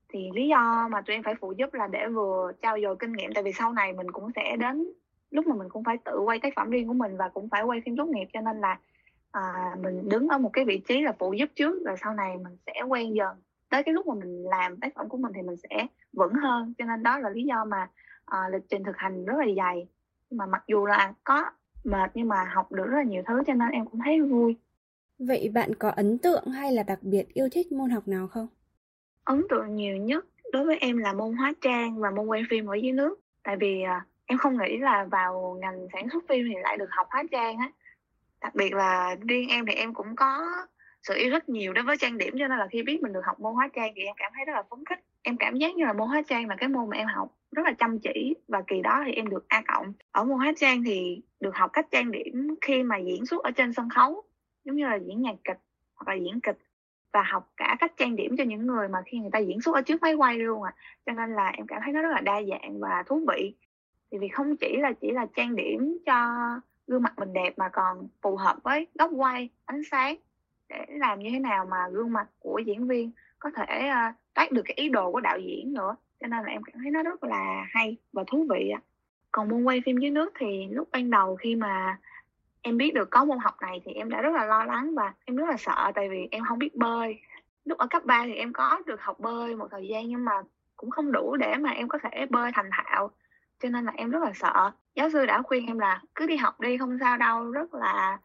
Thì 0.09 0.31
lý 0.35 0.49
do 0.49 0.88
mà 0.91 1.00
tụi 1.00 1.17
em 1.17 1.23
phải 1.23 1.35
phụ 1.41 1.53
giúp 1.53 1.75
là 1.75 1.87
để 1.87 2.09
vừa 2.09 2.53
trao 2.62 2.81
dồi 2.82 2.97
kinh 2.97 3.12
nghiệm 3.12 3.32
tại 3.35 3.43
vì 3.43 3.53
sau 3.53 3.73
này 3.73 3.93
mình 3.93 4.11
cũng 4.11 4.31
sẽ 4.37 4.56
đến 4.56 4.93
lúc 5.31 5.47
mà 5.47 5.55
mình 5.55 5.69
cũng 5.69 5.85
phải 5.85 5.99
tự 6.05 6.21
quay 6.21 6.39
tác 6.39 6.53
phẩm 6.57 6.71
riêng 6.71 6.89
của 6.89 6.95
mình 6.95 7.17
và 7.17 7.29
cũng 7.29 7.49
phải 7.49 7.63
quay 7.63 7.81
phim 7.85 7.97
tốt 7.97 8.09
nghiệp 8.09 8.29
cho 8.33 8.41
nên 8.41 8.61
là 8.61 8.79
à, 9.31 9.77
mình 9.83 10.09
đứng 10.09 10.29
ở 10.29 10.39
một 10.39 10.51
cái 10.53 10.65
vị 10.65 10.83
trí 10.89 11.03
là 11.03 11.13
phụ 11.19 11.33
giúp 11.33 11.51
trước 11.55 11.85
rồi 11.85 11.97
sau 12.03 12.15
này 12.15 12.37
mình 12.37 12.57
sẽ 12.67 12.83
quen 12.89 13.15
dần. 13.15 13.37
Tới 13.71 13.83
cái 13.83 13.95
lúc 13.95 14.07
mà 14.07 14.15
mình 14.15 14.45
làm 14.45 14.77
tác 14.77 14.95
phẩm 14.95 15.09
của 15.09 15.19
mình 15.19 15.33
thì 15.35 15.43
mình 15.43 15.57
sẽ 15.57 15.87
vững 16.13 16.35
hơn 16.35 16.75
cho 16.79 16.85
nên 16.85 17.03
đó 17.03 17.19
là 17.19 17.29
lý 17.31 17.43
do 17.43 17.65
mà 17.65 17.89
à, 18.25 18.39
lịch 18.53 18.63
trình 18.69 18.85
thực 18.85 18.97
hành 18.97 19.25
rất 19.25 19.35
là 19.39 19.47
dày. 19.57 19.87
Mà 20.31 20.47
mặc 20.47 20.65
dù 20.67 20.87
là 20.87 21.15
có 21.25 21.51
mệt 21.85 22.11
nhưng 22.15 22.29
mà 22.29 22.45
học 22.55 22.73
được 22.73 22.87
rất 22.87 22.97
là 22.97 23.03
nhiều 23.03 23.23
thứ 23.27 23.43
cho 23.47 23.55
nên 23.55 23.69
em 23.71 23.87
cũng 23.87 24.01
thấy 24.05 24.21
vui. 24.21 24.57
Vậy 25.19 25.51
bạn 25.55 25.75
có 25.75 25.89
ấn 25.89 26.19
tượng 26.19 26.45
hay 26.47 26.73
là 26.73 26.83
đặc 26.83 26.99
biệt 27.03 27.35
yêu 27.35 27.49
thích 27.53 27.73
môn 27.73 27.91
học 27.91 28.09
nào 28.09 28.29
không? 28.29 28.47
Ấn 29.25 29.47
tượng 29.49 29.77
nhiều 29.77 29.97
nhất 29.97 30.27
đối 30.53 30.65
với 30.65 30.77
em 30.81 30.97
là 30.99 31.13
môn 31.13 31.37
hóa 31.37 31.53
trang 31.61 31.99
và 31.99 32.11
môn 32.11 32.27
quay 32.27 32.43
phim 32.51 32.67
ở 32.67 32.75
dưới 32.75 32.93
nước. 32.93 33.21
Tại 33.43 33.57
vì 33.57 33.83
à, 33.83 34.07
em 34.29 34.39
không 34.39 34.59
nghĩ 34.59 34.77
là 34.77 35.05
vào 35.05 35.59
ngành 35.61 35.87
sản 35.93 36.09
xuất 36.13 36.25
phim 36.29 36.47
thì 36.49 36.55
lại 36.63 36.77
được 36.77 36.91
học 36.91 37.07
hóa 37.11 37.23
trang 37.31 37.59
á. 37.59 37.71
Đặc 38.41 38.55
biệt 38.55 38.75
là 38.75 39.17
riêng 39.29 39.49
em 39.49 39.67
thì 39.67 39.73
em 39.73 39.95
cũng 39.95 40.17
có 40.17 40.47
sự 41.03 41.15
yêu 41.15 41.31
thích 41.31 41.49
nhiều 41.49 41.73
đối 41.73 41.85
với 41.85 41.97
trang 41.97 42.19
điểm 42.19 42.35
cho 42.39 42.49
nên 42.49 42.59
là 42.59 42.67
khi 42.71 42.83
biết 42.83 43.03
mình 43.03 43.13
được 43.13 43.25
học 43.25 43.41
môn 43.41 43.55
hóa 43.55 43.69
trang 43.75 43.93
thì 43.97 44.03
em 44.03 44.15
cảm 44.19 44.33
thấy 44.37 44.45
rất 44.45 44.53
là 44.53 44.63
phấn 44.71 44.85
khích. 44.89 44.99
Em 45.23 45.37
cảm 45.37 45.57
giác 45.57 45.75
như 45.75 45.85
là 45.85 45.93
môn 45.93 46.09
hóa 46.09 46.23
trang 46.29 46.49
là 46.49 46.57
cái 46.57 46.69
môn 46.69 46.91
mà 46.91 46.97
em 46.97 47.07
học 47.07 47.29
rất 47.53 47.63
là 47.65 47.73
chăm 47.79 47.99
chỉ 47.99 48.35
và 48.49 48.63
kỳ 48.67 48.83
đó 48.83 49.03
thì 49.07 49.13
em 49.13 49.29
được 49.29 49.49
A 49.49 49.63
cộng. 49.69 49.93
Ở 50.13 50.25
môn 50.25 50.39
hóa 50.39 50.53
trang 50.57 50.85
thì 50.85 51.21
được 51.41 51.55
học 51.55 51.71
cách 51.73 51.87
trang 51.91 52.11
điểm 52.11 52.55
khi 52.61 52.83
mà 52.83 52.97
diễn 52.97 53.27
xuất 53.27 53.43
ở 53.43 53.51
trên 53.51 53.73
sân 53.73 53.89
khấu, 53.91 54.23
giống 54.65 54.77
như 54.77 54.85
là 54.85 54.99
diễn 55.07 55.23
nhạc 55.23 55.37
kịch 55.45 55.59
hoặc 55.95 56.13
là 56.13 56.15
diễn 56.15 56.41
kịch 56.41 56.59
và 57.13 57.23
học 57.23 57.53
cả 57.57 57.77
cách 57.81 57.93
trang 57.97 58.17
điểm 58.17 58.37
cho 58.39 58.45
những 58.45 58.67
người 58.67 58.89
mà 58.89 58.99
khi 59.07 59.19
người 59.19 59.31
ta 59.33 59.39
diễn 59.39 59.61
xuất 59.61 59.75
ở 59.75 59.83
trước 59.83 60.03
máy 60.03 60.15
quay 60.15 60.39
luôn 60.39 60.63
à. 60.63 60.75
Cho 61.07 61.13
nên 61.13 61.35
là 61.35 61.49
em 61.49 61.67
cảm 61.67 61.81
thấy 61.85 61.93
nó 61.93 62.03
rất 62.03 62.11
là 62.13 62.21
đa 62.21 62.43
dạng 62.43 62.81
và 62.81 63.03
thú 63.07 63.27
vị 63.29 63.55
thì 64.10 64.19
vì 64.19 64.28
không 64.28 64.56
chỉ 64.56 64.76
là 64.76 64.93
chỉ 64.93 65.10
là 65.10 65.26
trang 65.37 65.56
điểm 65.56 65.99
cho 66.06 66.37
gương 66.87 67.02
mặt 67.02 67.19
mình 67.19 67.32
đẹp 67.32 67.58
mà 67.58 67.69
còn 67.69 68.08
phù 68.22 68.37
hợp 68.37 68.56
với 68.62 68.87
góc 68.94 69.10
quay 69.16 69.49
ánh 69.64 69.82
sáng 69.90 70.16
để 70.69 70.87
làm 70.88 71.20
như 71.20 71.31
thế 71.31 71.38
nào 71.38 71.66
mà 71.66 71.88
gương 71.93 72.12
mặt 72.12 72.26
của 72.38 72.58
diễn 72.58 72.88
viên 72.88 73.10
có 73.38 73.50
thể 73.50 73.90
uh, 73.90 74.14
toát 74.34 74.52
được 74.52 74.62
cái 74.64 74.75
ý 74.76 74.88
đồ 74.88 75.12
của 75.12 75.20
đạo 75.20 75.38
diễn 75.38 75.72
nữa. 75.72 75.96
Cho 76.20 76.26
nên 76.26 76.44
là 76.44 76.52
em 76.52 76.62
cảm 76.62 76.81
thấy 76.82 76.90
nó 76.90 77.02
rất 77.02 77.25
là 77.25 77.66
hay 77.70 77.96
và 78.12 78.25
thú 78.26 78.46
vị 78.50 78.70
ạ. 78.70 78.81
Còn 79.32 79.49
môn 79.49 79.64
quay 79.64 79.82
phim 79.87 79.96
dưới 79.99 80.10
nước 80.10 80.32
thì 80.38 80.66
lúc 80.70 80.88
ban 80.93 81.10
đầu 81.10 81.37
khi 81.37 81.56
mà 81.56 81.99
em 82.62 82.76
biết 82.76 82.94
được 82.94 83.10
có 83.10 83.25
môn 83.25 83.38
học 83.38 83.56
này 83.60 83.81
thì 83.84 83.93
em 83.93 84.10
đã 84.10 84.22
rất 84.22 84.34
là 84.34 84.44
lo 84.46 84.64
lắng 84.64 84.94
và 84.94 85.14
em 85.25 85.37
rất 85.37 85.49
là 85.49 85.56
sợ 85.58 85.93
tại 85.94 86.08
vì 86.08 86.28
em 86.31 86.44
không 86.44 86.58
biết 86.58 86.76
bơi. 86.76 87.20
Lúc 87.64 87.78
ở 87.78 87.87
cấp 87.87 88.05
3 88.05 88.22
thì 88.26 88.34
em 88.34 88.52
có 88.52 88.78
được 88.87 89.00
học 89.00 89.20
bơi 89.20 89.56
một 89.56 89.69
thời 89.70 89.88
gian 89.88 90.08
nhưng 90.08 90.25
mà 90.25 90.32
cũng 90.76 90.90
không 90.90 91.12
đủ 91.12 91.37
để 91.37 91.55
mà 91.55 91.70
em 91.70 91.88
có 91.88 91.99
thể 92.02 92.26
bơi 92.31 92.50
thành 92.55 92.70
thạo 92.72 93.10
cho 93.60 93.69
nên 93.69 93.84
là 93.84 93.93
em 93.96 94.10
rất 94.10 94.22
là 94.22 94.32
sợ. 94.34 94.70
Giáo 94.94 95.10
sư 95.10 95.26
đã 95.26 95.43
khuyên 95.43 95.66
em 95.66 95.78
là 95.78 96.02
cứ 96.14 96.26
đi 96.26 96.37
học 96.37 96.60
đi 96.60 96.78
không 96.78 96.99
sao 97.00 97.16
đâu 97.16 97.50
rất 97.50 97.75
là 97.75 98.19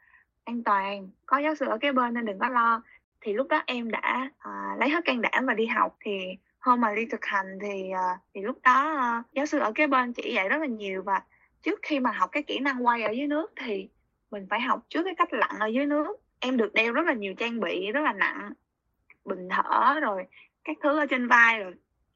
an 0.44 0.64
toàn. 0.64 1.10
Có 1.26 1.38
giáo 1.38 1.56
sư 1.56 1.66
ở 1.66 1.78
cái 1.82 1.94
bên 1.94 2.14
nên 2.14 2.26
đừng 2.26 2.40
có 2.40 2.50
lo. 2.50 2.82
Thì 3.22 3.34
lúc 3.34 3.48
đó 3.48 3.64
em 3.66 3.92
đã 3.92 4.30
uh, 4.50 4.80
lấy 4.80 4.90
hết 4.90 5.06
can 5.06 5.22
đảm 5.22 5.46
và 5.46 5.54
đi 5.54 5.66
học. 5.66 5.96
Thì 6.00 6.20
hôm 6.60 6.82
mà 6.82 6.96
đi 6.96 7.06
thực 7.06 7.26
hành 7.26 7.60
thì 7.62 7.92
uh, 7.92 8.20
thì 8.34 8.42
lúc 8.42 8.60
đó 8.64 8.94
uh, 9.20 9.26
giáo 9.34 9.46
sư 9.46 9.60
ở 9.60 9.72
cái 9.76 9.88
bên 9.88 10.14
chỉ 10.14 10.34
dạy 10.34 10.50
rất 10.50 10.58
là 10.58 10.68
nhiều. 10.68 11.02
Và 11.02 11.22
trước 11.62 11.80
khi 11.82 12.00
mà 12.00 12.12
học 12.12 12.30
cái 12.32 12.44
kỹ 12.44 12.60
năng 12.60 12.86
quay 12.86 13.04
ở 13.04 13.12
dưới 13.12 13.28
nước 13.28 13.52
thì 13.56 13.90
mình 14.32 14.48
phải 14.50 14.62
học 14.62 14.86
trước 14.90 15.04
cái 15.04 15.16
cách 15.18 15.34
lặn 15.34 15.60
ở 15.60 15.68
dưới 15.68 15.86
nước. 15.86 16.18
Em 16.40 16.58
được 16.58 16.74
đeo 16.74 16.94
rất 16.94 17.06
là 17.06 17.14
nhiều 17.14 17.34
trang 17.38 17.60
bị 17.60 17.92
rất 17.92 18.02
là 18.02 18.14
nặng 18.14 18.54
bình 19.26 19.48
thở 19.50 20.00
rồi 20.00 20.26
các 20.64 20.78
thứ 20.84 21.00
ở 21.00 21.06
trên 21.06 21.28
vai 21.28 21.60
rồi 21.60 21.74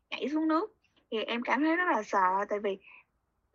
nhảy 0.09 0.29
xuống 0.29 0.47
nước. 0.47 0.73
Thì 1.11 1.23
em 1.23 1.43
cảm 1.43 1.63
thấy 1.63 1.75
rất 1.75 1.87
là 1.87 2.03
sợ 2.03 2.45
tại 2.49 2.59
vì 2.59 2.77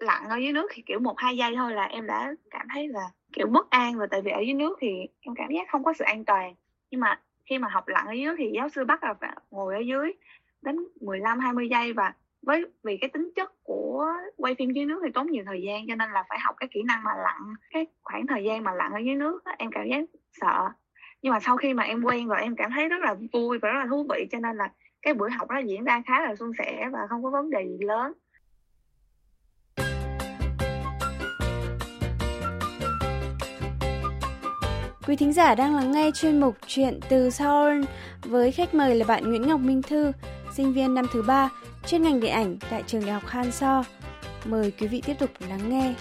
lặn 0.03 0.29
ở 0.29 0.37
dưới 0.37 0.53
nước 0.53 0.71
thì 0.75 0.83
kiểu 0.87 0.99
một 0.99 1.15
hai 1.19 1.37
giây 1.37 1.57
thôi 1.57 1.73
là 1.73 1.85
em 1.85 2.07
đã 2.07 2.35
cảm 2.51 2.67
thấy 2.75 2.89
là 2.89 3.11
kiểu 3.33 3.47
bất 3.47 3.71
an 3.71 3.99
rồi. 3.99 4.09
Tại 4.11 4.23
vì 4.23 4.31
ở 4.31 4.41
dưới 4.41 4.55
nước 4.55 4.79
thì 4.81 4.89
em 5.21 5.35
cảm 5.35 5.51
giác 5.51 5.69
không 5.71 5.85
có 5.85 5.93
sự 5.93 6.05
an 6.05 6.25
toàn. 6.25 6.55
Nhưng 6.91 7.01
mà 7.01 7.21
khi 7.51 7.59
mà 7.59 7.69
học 7.69 7.89
lặn 7.89 8.07
ở 8.07 8.13
dưới 8.13 8.27
nước 8.27 8.35
thì 8.39 8.51
giáo 8.55 8.69
sư 8.69 8.85
bắt 8.85 9.05
là 9.05 9.15
phải 9.21 9.37
ngồi 9.51 9.75
ở 9.75 9.81
dưới 9.81 10.13
đến 10.63 10.77
15 11.01 11.39
20 11.39 11.69
giây 11.69 11.93
và 11.93 12.13
với 12.43 12.65
vì 12.85 12.97
cái 12.97 13.11
tính 13.11 13.31
chất 13.37 13.53
của 13.65 14.07
quay 14.37 14.55
phim 14.55 14.71
dưới 14.71 14.85
nước 14.85 15.01
thì 15.05 15.11
tốn 15.15 15.27
nhiều 15.27 15.45
thời 15.47 15.63
gian 15.63 15.87
cho 15.89 15.95
nên 15.95 16.11
là 16.11 16.25
phải 16.29 16.39
học 16.41 16.55
cái 16.59 16.69
kỹ 16.73 16.83
năng 16.83 17.05
mà 17.05 17.11
lặn 17.25 17.55
cái 17.71 17.87
khoảng 18.03 18.27
thời 18.27 18.45
gian 18.45 18.65
mà 18.65 18.73
lặn 18.75 18.93
ở 18.93 18.99
dưới 18.99 19.15
nước 19.15 19.45
đó, 19.45 19.53
em 19.59 19.71
cảm 19.73 19.89
giác 19.89 20.05
sợ. 20.33 20.69
Nhưng 21.23 21.33
mà 21.33 21.41
sau 21.41 21.57
khi 21.57 21.75
mà 21.75 21.83
em 21.83 22.03
quen 22.05 22.29
rồi 22.29 22.41
em 22.41 22.57
cảm 22.57 22.71
thấy 22.75 22.89
rất 22.89 23.01
là 23.01 23.17
vui 23.33 23.59
và 23.59 23.69
rất 23.69 23.79
là 23.79 23.87
thú 23.87 24.07
vị 24.11 24.27
cho 24.31 24.39
nên 24.39 24.57
là 24.57 24.73
cái 25.03 25.15
buổi 25.15 25.31
học 25.31 25.51
đó 25.51 25.59
diễn 25.59 25.85
ra 25.85 26.03
khá 26.07 26.21
là 26.21 26.35
suôn 26.35 26.53
sẻ 26.59 26.89
và 26.93 26.99
không 27.09 27.23
có 27.23 27.31
vấn 27.31 27.51
đề 27.51 27.65
gì 27.65 27.79
lớn. 27.81 28.13
Quý 35.13 35.17
thính 35.17 35.33
giả 35.33 35.55
đang 35.55 35.77
lắng 35.77 35.93
nghe 35.93 36.11
chuyên 36.15 36.41
mục 36.41 36.57
Chuyện 36.67 37.01
từ 37.09 37.31
Seoul 37.31 37.85
với 38.23 38.53
khách 38.53 38.75
mời 38.75 38.95
là 38.95 39.07
bạn 39.07 39.29
Nguyễn 39.29 39.49
Ngọc 39.49 39.61
Minh 39.61 39.83
Thư, 39.83 40.13
sinh 40.57 40.73
viên 40.73 40.95
năm 40.95 41.07
thứ 41.13 41.23
ba 41.23 41.51
chuyên 41.87 42.03
ngành 42.03 42.21
điện 42.21 42.33
ảnh 42.33 42.57
tại 42.71 42.83
trường 42.87 43.01
đại 43.01 43.13
học 43.13 43.23
Han 43.27 43.53
So. 43.53 43.85
Mời 44.45 44.71
quý 44.71 44.87
vị 44.87 45.03
tiếp 45.07 45.15
tục 45.19 45.31
lắng 45.49 45.69
nghe. 45.69 45.95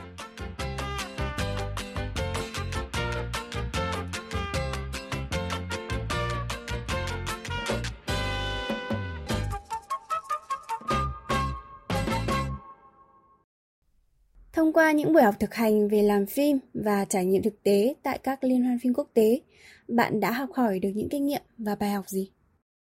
Thông 14.62 14.74
qua 14.74 14.92
những 14.92 15.14
buổi 15.14 15.24
học 15.24 15.36
thực 15.40 15.54
hành 15.54 15.88
về 15.88 16.02
làm 16.02 16.26
phim 16.26 16.60
và 16.74 17.06
trải 17.06 17.26
nghiệm 17.26 17.44
thực 17.44 17.64
tế 17.64 17.96
tại 18.04 18.20
các 18.24 18.44
liên 18.44 18.64
hoan 18.64 18.80
phim 18.80 18.94
quốc 18.94 19.08
tế, 19.14 19.42
bạn 19.88 20.20
đã 20.20 20.32
học 20.32 20.50
hỏi 20.56 20.80
được 20.80 20.90
những 20.96 21.10
kinh 21.12 21.26
nghiệm 21.26 21.42
và 21.58 21.76
bài 21.80 21.90
học 21.90 22.06
gì? 22.08 22.32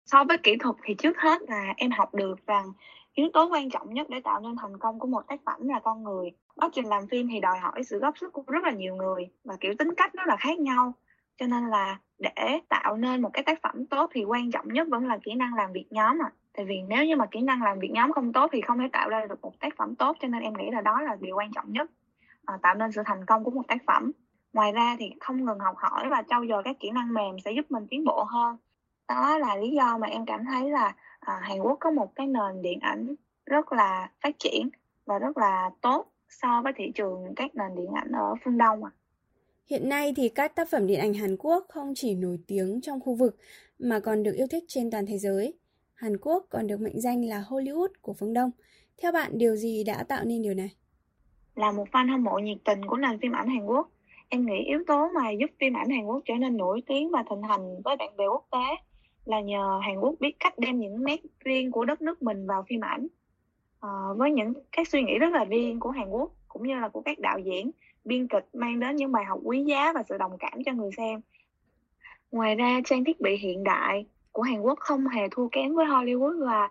So 0.06 0.24
với 0.24 0.38
kỹ 0.44 0.56
thuật 0.60 0.76
thì 0.84 0.94
trước 0.94 1.18
hết 1.18 1.42
là 1.48 1.74
em 1.78 1.92
học 1.92 2.14
được 2.14 2.48
rằng 2.48 2.66
yếu 3.14 3.28
tố 3.34 3.50
quan 3.52 3.70
trọng 3.70 3.94
nhất 3.94 4.08
để 4.10 4.18
tạo 4.24 4.40
nên 4.42 4.56
thành 4.62 4.78
công 4.80 5.00
của 5.00 5.08
một 5.08 5.22
tác 5.28 5.40
phẩm 5.46 5.68
là 5.68 5.80
con 5.84 6.04
người. 6.04 6.32
Quá 6.56 6.70
trình 6.74 6.86
làm 6.86 7.08
phim 7.08 7.28
thì 7.32 7.40
đòi 7.40 7.58
hỏi 7.60 7.84
sự 7.84 8.00
góp 8.00 8.18
sức 8.18 8.34
của 8.34 8.44
rất 8.48 8.64
là 8.64 8.72
nhiều 8.72 8.96
người 8.96 9.28
và 9.44 9.58
kiểu 9.62 9.74
tính 9.80 9.90
cách 9.98 10.16
nó 10.16 10.24
là 10.26 10.36
khác 10.40 10.60
nhau. 10.60 10.94
Cho 11.40 11.48
nên 11.48 11.68
là 11.68 12.00
để 12.20 12.60
tạo 12.70 12.98
nên 12.98 13.22
một 13.22 13.30
cái 13.34 13.44
tác 13.44 13.60
phẩm 13.64 13.86
tốt 13.86 14.10
thì 14.14 14.24
quan 14.24 14.52
trọng 14.52 14.74
nhất 14.74 14.88
vẫn 14.92 15.08
là 15.08 15.18
kỹ 15.24 15.34
năng 15.34 15.54
làm 15.56 15.74
việc 15.74 15.86
nhóm 15.90 16.22
à 16.22 16.32
tại 16.56 16.66
vì 16.66 16.82
nếu 16.88 17.06
như 17.06 17.16
mà 17.16 17.26
kỹ 17.26 17.42
năng 17.42 17.64
làm 17.64 17.80
việc 17.80 17.92
nhóm 17.92 18.12
không 18.12 18.34
tốt 18.34 18.50
thì 18.54 18.62
không 18.62 18.80
thể 18.80 18.86
tạo 18.94 19.10
ra 19.10 19.26
được 19.30 19.42
một 19.42 19.60
tác 19.60 19.74
phẩm 19.78 19.96
tốt 19.96 20.18
cho 20.20 20.28
nên 20.28 20.42
em 20.42 20.54
nghĩ 20.58 20.72
là 20.72 20.82
đó 20.82 21.02
là 21.02 21.16
điều 21.22 21.36
quan 21.36 21.52
trọng 21.56 21.72
nhất 21.72 21.92
à, 22.46 22.58
tạo 22.62 22.76
nên 22.76 22.92
sự 22.92 23.02
thành 23.06 23.26
công 23.26 23.44
của 23.44 23.52
một 23.52 23.68
tác 23.68 23.78
phẩm 23.88 24.12
ngoài 24.54 24.72
ra 24.72 24.96
thì 25.00 25.12
không 25.20 25.46
ngừng 25.46 25.60
học 25.60 25.76
hỏi 25.78 26.10
và 26.10 26.24
trau 26.30 26.46
dồi 26.50 26.64
các 26.64 26.76
kỹ 26.80 26.92
năng 26.92 27.14
mềm 27.14 27.36
sẽ 27.46 27.52
giúp 27.52 27.72
mình 27.72 27.88
tiến 27.90 28.04
bộ 28.06 28.24
hơn 28.24 28.58
đó 29.08 29.38
là 29.38 29.56
lý 29.56 29.72
do 29.72 29.98
mà 29.98 30.08
em 30.08 30.26
cảm 30.26 30.46
thấy 30.46 30.70
là 30.70 30.96
à, 31.20 31.40
Hàn 31.42 31.60
Quốc 31.60 31.78
có 31.80 31.92
một 31.92 32.16
cái 32.16 32.28
nền 32.28 32.62
điện 32.62 32.80
ảnh 32.80 33.16
rất 33.46 33.74
là 33.74 34.10
phát 34.24 34.40
triển 34.40 34.70
và 35.06 35.20
rất 35.20 35.38
là 35.38 35.70
tốt 35.82 36.06
so 36.30 36.62
với 36.62 36.74
thị 36.76 36.92
trường 36.96 37.34
các 37.36 37.56
nền 37.56 37.76
điện 37.76 37.92
ảnh 37.94 38.12
ở 38.12 38.36
phương 38.44 38.58
Đông 38.58 38.84
à. 38.84 38.92
Hiện 39.70 39.90
nay 39.90 40.14
thì 40.16 40.30
các 40.30 40.56
tác 40.56 40.70
phẩm 40.72 40.88
điện 40.88 41.00
ảnh 41.00 41.14
Hàn 41.14 41.38
Quốc 41.38 41.66
không 41.70 41.94
chỉ 41.96 42.16
nổi 42.16 42.40
tiếng 42.48 42.80
trong 42.82 43.00
khu 43.00 43.16
vực 43.16 43.38
mà 43.80 44.00
còn 44.00 44.24
được 44.24 44.34
yêu 44.36 44.48
thích 44.52 44.64
trên 44.68 44.92
toàn 44.92 45.06
thế 45.06 45.18
giới. 45.18 45.54
Hàn 45.96 46.18
Quốc 46.18 46.46
còn 46.50 46.68
được 46.68 46.82
mệnh 46.82 47.02
danh 47.02 47.22
là 47.22 47.44
Hollywood 47.50 47.88
của 48.02 48.14
phương 48.14 48.34
Đông. 48.34 48.52
Theo 49.02 49.12
bạn, 49.12 49.32
điều 49.38 49.56
gì 49.56 49.84
đã 49.84 50.04
tạo 50.10 50.26
nên 50.26 50.42
điều 50.42 50.54
này? 50.54 50.70
Là 51.56 51.72
một 51.72 51.88
fan 51.92 52.12
hâm 52.12 52.24
mộ 52.24 52.40
nhiệt 52.40 52.58
tình 52.64 52.86
của 52.86 52.98
nền 52.98 53.20
phim 53.20 53.32
ảnh 53.32 53.50
Hàn 53.50 53.66
Quốc, 53.66 53.90
em 54.30 54.46
nghĩ 54.46 54.58
yếu 54.66 54.84
tố 54.88 55.10
mà 55.16 55.32
giúp 55.32 55.50
phim 55.60 55.74
ảnh 55.74 55.90
Hàn 55.90 56.06
Quốc 56.06 56.22
trở 56.26 56.34
nên 56.34 56.58
nổi 56.58 56.82
tiếng 56.88 57.12
và 57.12 57.24
thịnh 57.30 57.44
hành 57.44 57.82
với 57.84 57.96
bạn 57.96 58.18
bè 58.18 58.26
quốc 58.28 58.48
tế 58.52 58.86
là 59.26 59.42
nhờ 59.42 59.80
Hàn 59.84 60.00
Quốc 60.00 60.16
biết 60.20 60.40
cách 60.40 60.60
đem 60.60 60.80
những 60.80 61.04
nét 61.04 61.22
riêng 61.40 61.72
của 61.72 61.86
đất 61.86 62.02
nước 62.02 62.22
mình 62.22 62.48
vào 62.48 62.66
phim 62.70 62.82
ảnh. 62.82 63.08
À, 63.82 63.90
với 64.18 64.32
những 64.32 64.54
các 64.72 64.88
suy 64.88 65.04
nghĩ 65.04 65.18
rất 65.20 65.34
là 65.34 65.46
riêng 65.46 65.80
của 65.80 65.90
Hàn 65.90 66.10
Quốc 66.10 66.32
cũng 66.48 66.68
như 66.68 66.76
là 66.76 66.90
của 66.90 67.02
các 67.02 67.20
đạo 67.20 67.40
diễn 67.40 67.72
biên 68.06 68.28
kịch 68.28 68.46
mang 68.54 68.80
đến 68.80 68.96
những 68.96 69.12
bài 69.12 69.26
học 69.26 69.40
quý 69.44 69.64
giá 69.64 69.94
và 69.94 70.04
sự 70.10 70.18
đồng 70.18 70.38
cảm 70.40 70.64
cho 70.66 70.74
người 70.74 70.90
xem 70.98 71.22
ngoài 72.32 72.56
ra 72.56 72.82
trang 72.86 73.04
thiết 73.04 73.22
bị 73.22 73.38
hiện 73.38 73.64
đại 73.64 74.06
của 74.36 74.42
Hàn 74.42 74.62
Quốc 74.62 74.80
không 74.80 75.08
hề 75.08 75.28
thua 75.32 75.48
kém 75.52 75.76
với 75.76 75.86
Hollywood 75.86 76.46
và 76.46 76.70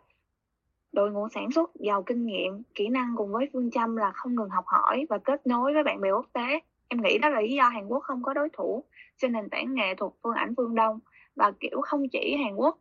đội 0.92 1.10
ngũ 1.10 1.28
sản 1.28 1.50
xuất 1.50 1.70
giàu 1.74 2.02
kinh 2.02 2.26
nghiệm 2.26 2.62
kỹ 2.74 2.88
năng 2.88 3.14
cùng 3.16 3.32
với 3.32 3.48
phương 3.52 3.70
châm 3.70 3.96
là 3.96 4.10
không 4.10 4.34
ngừng 4.34 4.50
học 4.50 4.64
hỏi 4.66 5.06
và 5.08 5.18
kết 5.18 5.46
nối 5.46 5.74
với 5.74 5.82
bạn 5.84 6.00
bè 6.00 6.10
quốc 6.10 6.26
tế. 6.32 6.60
Em 6.88 7.02
nghĩ 7.02 7.18
đó 7.18 7.28
là 7.28 7.40
lý 7.40 7.54
do 7.54 7.68
Hàn 7.68 7.86
Quốc 7.88 8.00
không 8.00 8.22
có 8.22 8.34
đối 8.34 8.48
thủ 8.52 8.84
trên 9.18 9.32
nền 9.32 9.48
tảng 9.50 9.74
nghệ 9.74 9.94
thuật 9.94 10.12
phương 10.22 10.34
ảnh 10.34 10.54
phương 10.56 10.74
Đông. 10.74 10.98
Và 11.36 11.52
kiểu 11.60 11.80
không 11.80 12.08
chỉ 12.08 12.36
Hàn 12.44 12.56
Quốc 12.56 12.78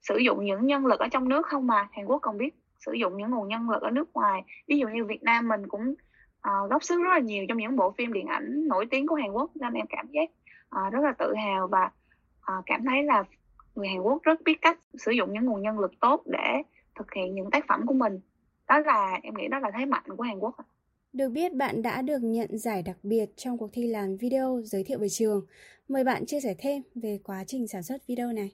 sử 0.00 0.16
dụng 0.16 0.44
những 0.44 0.66
nhân 0.66 0.86
lực 0.86 1.00
ở 1.00 1.08
trong 1.08 1.28
nước 1.28 1.46
không 1.46 1.66
mà 1.66 1.88
Hàn 1.92 2.06
Quốc 2.06 2.18
còn 2.22 2.38
biết 2.38 2.54
sử 2.86 2.92
dụng 2.92 3.16
những 3.16 3.30
nguồn 3.30 3.48
nhân 3.48 3.70
lực 3.70 3.82
ở 3.82 3.90
nước 3.90 4.12
ngoài. 4.12 4.42
Ví 4.68 4.78
dụ 4.78 4.88
như 4.88 5.04
Việt 5.04 5.22
Nam 5.22 5.48
mình 5.48 5.68
cũng 5.68 5.94
uh, 6.48 6.70
góp 6.70 6.82
sức 6.82 6.96
rất 7.02 7.10
là 7.10 7.18
nhiều 7.18 7.44
trong 7.48 7.58
những 7.58 7.76
bộ 7.76 7.90
phim 7.98 8.12
điện 8.12 8.26
ảnh 8.26 8.68
nổi 8.68 8.86
tiếng 8.90 9.06
của 9.06 9.14
Hàn 9.14 9.32
Quốc 9.32 9.50
nên 9.54 9.72
em 9.72 9.86
cảm 9.88 10.06
giác 10.10 10.30
uh, 10.76 10.92
rất 10.92 11.00
là 11.02 11.12
tự 11.18 11.34
hào 11.34 11.68
và 11.68 11.90
uh, 12.58 12.64
cảm 12.66 12.84
thấy 12.84 13.02
là 13.02 13.24
người 13.74 13.88
Hàn 13.88 14.00
Quốc 14.00 14.22
rất 14.22 14.42
biết 14.44 14.58
cách 14.60 14.80
sử 14.94 15.12
dụng 15.12 15.32
những 15.32 15.44
nguồn 15.44 15.62
nhân 15.62 15.78
lực 15.78 15.92
tốt 16.00 16.22
để 16.26 16.62
thực 16.94 17.14
hiện 17.14 17.34
những 17.34 17.50
tác 17.50 17.64
phẩm 17.68 17.86
của 17.86 17.94
mình 17.94 18.20
đó 18.68 18.78
là 18.78 19.18
em 19.22 19.34
nghĩ 19.34 19.48
đó 19.48 19.58
là 19.58 19.70
thế 19.78 19.84
mạnh 19.84 20.04
của 20.16 20.22
Hàn 20.22 20.38
Quốc 20.38 20.54
được 21.12 21.28
biết 21.28 21.54
bạn 21.54 21.82
đã 21.82 22.02
được 22.02 22.18
nhận 22.22 22.58
giải 22.58 22.82
đặc 22.82 22.96
biệt 23.02 23.26
trong 23.36 23.58
cuộc 23.58 23.70
thi 23.72 23.86
làm 23.86 24.16
video 24.16 24.60
giới 24.64 24.84
thiệu 24.84 24.98
về 24.98 25.08
trường. 25.08 25.46
Mời 25.88 26.04
bạn 26.04 26.26
chia 26.26 26.40
sẻ 26.40 26.54
thêm 26.58 26.82
về 26.94 27.18
quá 27.24 27.44
trình 27.46 27.68
sản 27.68 27.82
xuất 27.82 28.06
video 28.06 28.32
này. 28.32 28.52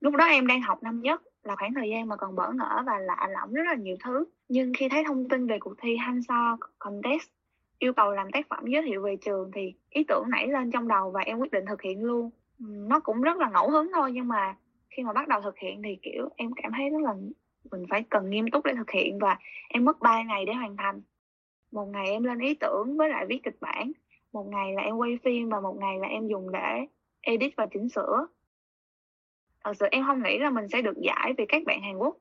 Lúc 0.00 0.14
đó 0.14 0.24
em 0.24 0.46
đang 0.46 0.62
học 0.62 0.82
năm 0.82 1.00
nhất 1.00 1.22
là 1.42 1.56
khoảng 1.56 1.74
thời 1.74 1.90
gian 1.90 2.08
mà 2.08 2.16
còn 2.16 2.36
bỡ 2.36 2.52
ngỡ 2.52 2.82
và 2.86 2.98
lạ 2.98 3.28
lẫm 3.30 3.52
rất 3.52 3.62
là 3.66 3.74
nhiều 3.74 3.96
thứ. 4.04 4.24
Nhưng 4.48 4.72
khi 4.78 4.88
thấy 4.88 5.04
thông 5.06 5.28
tin 5.28 5.46
về 5.46 5.58
cuộc 5.60 5.74
thi 5.82 5.96
Hansa 5.96 6.56
Contest 6.78 7.28
yêu 7.78 7.92
cầu 7.92 8.12
làm 8.12 8.30
tác 8.32 8.46
phẩm 8.48 8.64
giới 8.66 8.82
thiệu 8.82 9.02
về 9.02 9.16
trường 9.16 9.50
thì 9.54 9.74
ý 9.90 10.04
tưởng 10.08 10.24
nảy 10.30 10.48
lên 10.48 10.70
trong 10.70 10.88
đầu 10.88 11.10
và 11.10 11.20
em 11.20 11.38
quyết 11.38 11.52
định 11.52 11.64
thực 11.68 11.82
hiện 11.82 12.04
luôn. 12.04 12.30
Nó 12.58 13.00
cũng 13.00 13.20
rất 13.20 13.36
là 13.36 13.50
ngẫu 13.50 13.70
hứng 13.70 13.90
thôi 13.94 14.10
nhưng 14.12 14.28
mà 14.28 14.56
khi 14.90 15.02
mà 15.02 15.12
bắt 15.12 15.28
đầu 15.28 15.40
thực 15.40 15.58
hiện 15.58 15.82
thì 15.82 15.98
kiểu 16.02 16.28
em 16.36 16.50
cảm 16.62 16.72
thấy 16.76 16.90
rất 16.90 17.00
là 17.02 17.14
mình 17.70 17.84
phải 17.90 18.04
cần 18.10 18.30
nghiêm 18.30 18.50
túc 18.50 18.64
để 18.64 18.74
thực 18.76 18.90
hiện 18.90 19.18
và 19.18 19.38
em 19.68 19.84
mất 19.84 20.00
3 20.00 20.22
ngày 20.22 20.44
để 20.46 20.52
hoàn 20.52 20.76
thành. 20.76 21.00
Một 21.72 21.86
ngày 21.86 22.10
em 22.10 22.24
lên 22.24 22.38
ý 22.38 22.54
tưởng 22.54 22.96
với 22.96 23.08
lại 23.08 23.26
viết 23.26 23.40
kịch 23.42 23.56
bản 23.60 23.92
một 24.32 24.46
ngày 24.48 24.72
là 24.72 24.82
em 24.82 24.96
quay 24.96 25.18
phim 25.24 25.48
và 25.48 25.60
một 25.60 25.76
ngày 25.80 25.98
là 25.98 26.08
em 26.08 26.28
dùng 26.28 26.52
để 26.52 26.86
edit 27.20 27.56
và 27.56 27.66
chỉnh 27.66 27.88
sửa. 27.88 28.26
Thật 29.64 29.72
sự 29.76 29.86
em 29.90 30.04
không 30.06 30.22
nghĩ 30.22 30.38
là 30.38 30.50
mình 30.50 30.68
sẽ 30.68 30.82
được 30.82 30.96
giải 30.96 31.34
vì 31.38 31.46
các 31.48 31.62
bạn 31.66 31.82
Hàn 31.82 31.98
Quốc 31.98 32.16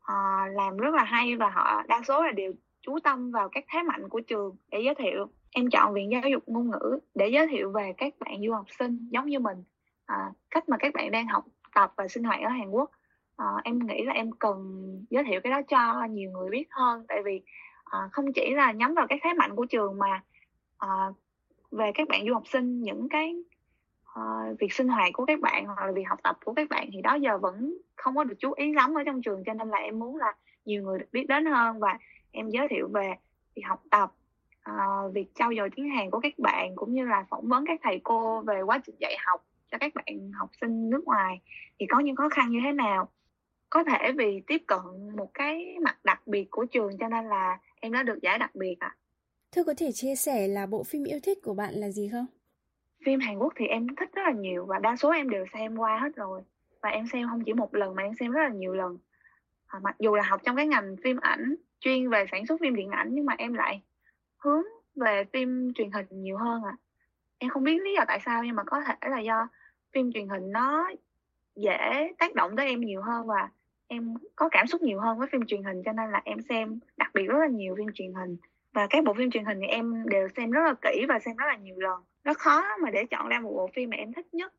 à, 0.00 0.46
làm 0.52 0.76
rất 0.76 0.94
là 0.94 1.04
hay 1.04 1.36
và 1.36 1.50
họ 1.50 1.82
đa 1.88 2.02
số 2.02 2.22
là 2.22 2.32
đều 2.32 2.52
chú 2.80 2.98
tâm 3.04 3.30
vào 3.30 3.48
các 3.48 3.64
thế 3.68 3.82
mạnh 3.82 4.08
của 4.08 4.20
trường 4.20 4.56
để 4.70 4.80
giới 4.84 4.94
thiệu. 4.94 5.26
Em 5.50 5.70
chọn 5.70 5.94
viện 5.94 6.10
giáo 6.10 6.30
dục 6.30 6.42
ngôn 6.46 6.70
ngữ 6.70 6.98
để 7.14 7.28
giới 7.28 7.46
thiệu 7.46 7.70
về 7.70 7.92
các 7.96 8.14
bạn 8.18 8.34
du 8.46 8.52
học 8.52 8.66
sinh 8.78 9.08
giống 9.10 9.26
như 9.26 9.38
mình 9.38 9.64
à, 10.12 10.30
cách 10.50 10.68
mà 10.68 10.76
các 10.76 10.94
bạn 10.94 11.10
đang 11.10 11.26
học 11.26 11.44
tập 11.74 11.92
và 11.96 12.08
sinh 12.08 12.24
hoạt 12.24 12.40
ở 12.40 12.48
Hàn 12.48 12.70
Quốc. 12.70 12.90
À, 13.36 13.46
em 13.64 13.78
nghĩ 13.78 14.02
là 14.04 14.12
em 14.12 14.32
cần 14.32 14.56
giới 15.10 15.24
thiệu 15.24 15.40
cái 15.40 15.52
đó 15.52 15.62
cho 15.68 16.04
nhiều 16.10 16.30
người 16.30 16.50
biết 16.50 16.66
hơn 16.70 17.04
tại 17.08 17.22
vì 17.24 17.42
à, 17.84 17.98
không 18.12 18.32
chỉ 18.32 18.54
là 18.54 18.72
nhắm 18.72 18.94
vào 18.94 19.06
cái 19.08 19.18
thế 19.22 19.32
mạnh 19.34 19.56
của 19.56 19.66
trường 19.66 19.98
mà 19.98 20.22
à, 20.78 20.88
về 21.70 21.90
các 21.94 22.08
bạn 22.08 22.26
du 22.26 22.34
học 22.34 22.46
sinh 22.46 22.82
những 22.82 23.08
cái 23.08 23.34
uh, 24.18 24.60
việc 24.60 24.72
sinh 24.72 24.88
hoạt 24.88 25.12
của 25.12 25.24
các 25.24 25.40
bạn 25.40 25.66
hoặc 25.66 25.86
là 25.86 25.92
việc 25.92 26.08
học 26.08 26.18
tập 26.22 26.38
của 26.44 26.54
các 26.54 26.68
bạn 26.68 26.88
thì 26.92 27.00
đó 27.02 27.14
giờ 27.14 27.38
vẫn 27.38 27.76
không 27.96 28.16
có 28.16 28.24
được 28.24 28.34
chú 28.38 28.52
ý 28.52 28.72
lắm 28.72 28.98
ở 28.98 29.02
trong 29.06 29.22
trường 29.22 29.44
cho 29.46 29.54
nên 29.54 29.68
là 29.68 29.78
em 29.78 29.98
muốn 29.98 30.16
là 30.16 30.34
nhiều 30.64 30.82
người 30.82 30.98
được 30.98 31.06
biết 31.12 31.26
đến 31.28 31.46
hơn 31.46 31.78
và 31.78 31.98
em 32.30 32.50
giới 32.50 32.68
thiệu 32.68 32.88
về 32.92 33.14
việc 33.56 33.62
học 33.66 33.82
tập 33.90 34.12
uh, 34.70 35.14
việc 35.14 35.34
trao 35.34 35.50
dồi 35.56 35.70
tiếng 35.76 35.90
Hàn 35.90 36.10
của 36.10 36.20
các 36.20 36.32
bạn 36.38 36.76
cũng 36.76 36.94
như 36.94 37.04
là 37.04 37.24
phỏng 37.30 37.48
vấn 37.48 37.64
các 37.66 37.80
thầy 37.82 38.00
cô 38.04 38.40
về 38.40 38.62
quá 38.62 38.78
trình 38.86 38.94
dạy 39.00 39.16
học 39.26 39.44
cho 39.72 39.78
các 39.80 39.92
bạn 39.94 40.30
học 40.32 40.50
sinh 40.60 40.90
nước 40.90 41.04
ngoài 41.04 41.40
thì 41.78 41.86
có 41.88 42.00
những 42.00 42.16
khó 42.16 42.28
khăn 42.28 42.50
như 42.50 42.58
thế 42.64 42.72
nào 42.72 43.08
có 43.70 43.84
thể 43.84 44.12
vì 44.12 44.42
tiếp 44.46 44.62
cận 44.66 45.16
một 45.16 45.30
cái 45.34 45.76
mặt 45.82 46.04
đặc 46.04 46.26
biệt 46.26 46.50
của 46.50 46.64
trường 46.64 46.98
cho 46.98 47.08
nên 47.08 47.24
là 47.24 47.58
em 47.80 47.92
đã 47.92 48.02
được 48.02 48.18
giải 48.22 48.38
đặc 48.38 48.54
biệt 48.54 48.76
ạ. 48.80 48.88
À. 48.88 48.96
Thưa 49.52 49.64
có 49.64 49.74
thể 49.76 49.92
chia 49.92 50.14
sẻ 50.14 50.48
là 50.48 50.66
bộ 50.66 50.82
phim 50.82 51.04
yêu 51.04 51.18
thích 51.22 51.38
của 51.42 51.54
bạn 51.54 51.74
là 51.74 51.90
gì 51.90 52.08
không? 52.12 52.26
Phim 53.04 53.20
Hàn 53.20 53.38
Quốc 53.38 53.52
thì 53.56 53.66
em 53.66 53.86
thích 53.96 54.10
rất 54.14 54.22
là 54.22 54.32
nhiều 54.32 54.66
và 54.66 54.78
đa 54.78 54.96
số 54.96 55.10
em 55.10 55.30
đều 55.30 55.44
xem 55.52 55.76
qua 55.76 55.98
hết 55.98 56.16
rồi. 56.16 56.42
Và 56.82 56.88
em 56.88 57.06
xem 57.12 57.28
không 57.28 57.44
chỉ 57.44 57.52
một 57.52 57.74
lần 57.74 57.94
mà 57.94 58.02
em 58.02 58.14
xem 58.20 58.30
rất 58.30 58.42
là 58.42 58.48
nhiều 58.48 58.74
lần. 58.74 58.98
À, 59.66 59.80
mặc 59.82 59.96
dù 59.98 60.14
là 60.14 60.22
học 60.22 60.40
trong 60.44 60.56
cái 60.56 60.66
ngành 60.66 60.96
phim 61.04 61.16
ảnh 61.20 61.54
chuyên 61.80 62.10
về 62.10 62.24
sản 62.30 62.46
xuất 62.46 62.60
phim 62.60 62.74
điện 62.74 62.90
ảnh 62.90 63.08
nhưng 63.12 63.26
mà 63.26 63.34
em 63.38 63.54
lại 63.54 63.82
hướng 64.36 64.62
về 64.94 65.24
phim 65.32 65.72
truyền 65.74 65.90
hình 65.90 66.06
nhiều 66.10 66.36
hơn 66.36 66.62
à. 66.62 66.76
Em 67.38 67.50
không 67.50 67.64
biết 67.64 67.82
lý 67.82 67.94
do 67.96 68.04
tại 68.08 68.20
sao 68.24 68.44
nhưng 68.44 68.56
mà 68.56 68.62
có 68.66 68.80
thể 68.80 69.08
là 69.10 69.20
do 69.20 69.48
phim 69.92 70.12
truyền 70.12 70.28
hình 70.28 70.52
nó 70.52 70.90
dễ 71.56 72.12
tác 72.18 72.34
động 72.34 72.56
tới 72.56 72.66
em 72.66 72.80
nhiều 72.80 73.02
hơn 73.02 73.26
và 73.26 73.48
em 73.86 74.14
có 74.36 74.48
cảm 74.48 74.66
xúc 74.66 74.82
nhiều 74.82 75.00
hơn 75.00 75.18
với 75.18 75.28
phim 75.32 75.46
truyền 75.46 75.62
hình 75.62 75.82
cho 75.84 75.92
nên 75.92 76.10
là 76.10 76.22
em 76.24 76.38
xem 76.48 76.80
đặc 76.96 77.10
biệt 77.14 77.26
rất 77.26 77.38
là 77.38 77.46
nhiều 77.46 77.74
phim 77.78 77.88
truyền 77.94 78.12
hình. 78.14 78.36
Và 78.72 78.86
các 78.90 79.04
bộ 79.04 79.14
phim 79.14 79.30
truyền 79.30 79.44
hình 79.44 79.58
thì 79.60 79.66
em 79.66 80.04
đều 80.06 80.28
xem 80.36 80.50
rất 80.50 80.60
là 80.64 80.74
kỹ 80.82 81.06
và 81.08 81.18
xem 81.18 81.36
rất 81.36 81.46
là 81.46 81.56
nhiều 81.56 81.76
lần. 81.78 82.00
Rất 82.24 82.38
khó 82.38 82.62
mà 82.82 82.90
để 82.90 83.04
chọn 83.04 83.28
ra 83.28 83.40
một 83.40 83.52
bộ 83.52 83.70
phim 83.74 83.90
mà 83.90 83.96
em 83.96 84.12
thích 84.12 84.34
nhất 84.34 84.52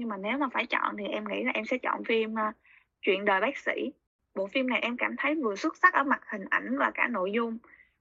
nhưng 0.00 0.08
mà 0.08 0.16
nếu 0.16 0.38
mà 0.38 0.48
phải 0.52 0.66
chọn 0.66 0.96
thì 0.98 1.04
em 1.06 1.28
nghĩ 1.28 1.44
là 1.44 1.52
em 1.54 1.64
sẽ 1.64 1.78
chọn 1.78 2.04
phim 2.04 2.32
uh, 2.32 2.54
chuyện 3.02 3.24
đời 3.24 3.40
bác 3.40 3.58
sĩ. 3.58 3.92
Bộ 4.34 4.46
phim 4.46 4.66
này 4.66 4.80
em 4.80 4.96
cảm 4.96 5.14
thấy 5.18 5.34
vừa 5.34 5.56
xuất 5.56 5.76
sắc 5.76 5.94
ở 5.94 6.04
mặt 6.04 6.20
hình 6.26 6.44
ảnh 6.50 6.78
và 6.78 6.90
cả 6.94 7.08
nội 7.08 7.32
dung. 7.32 7.58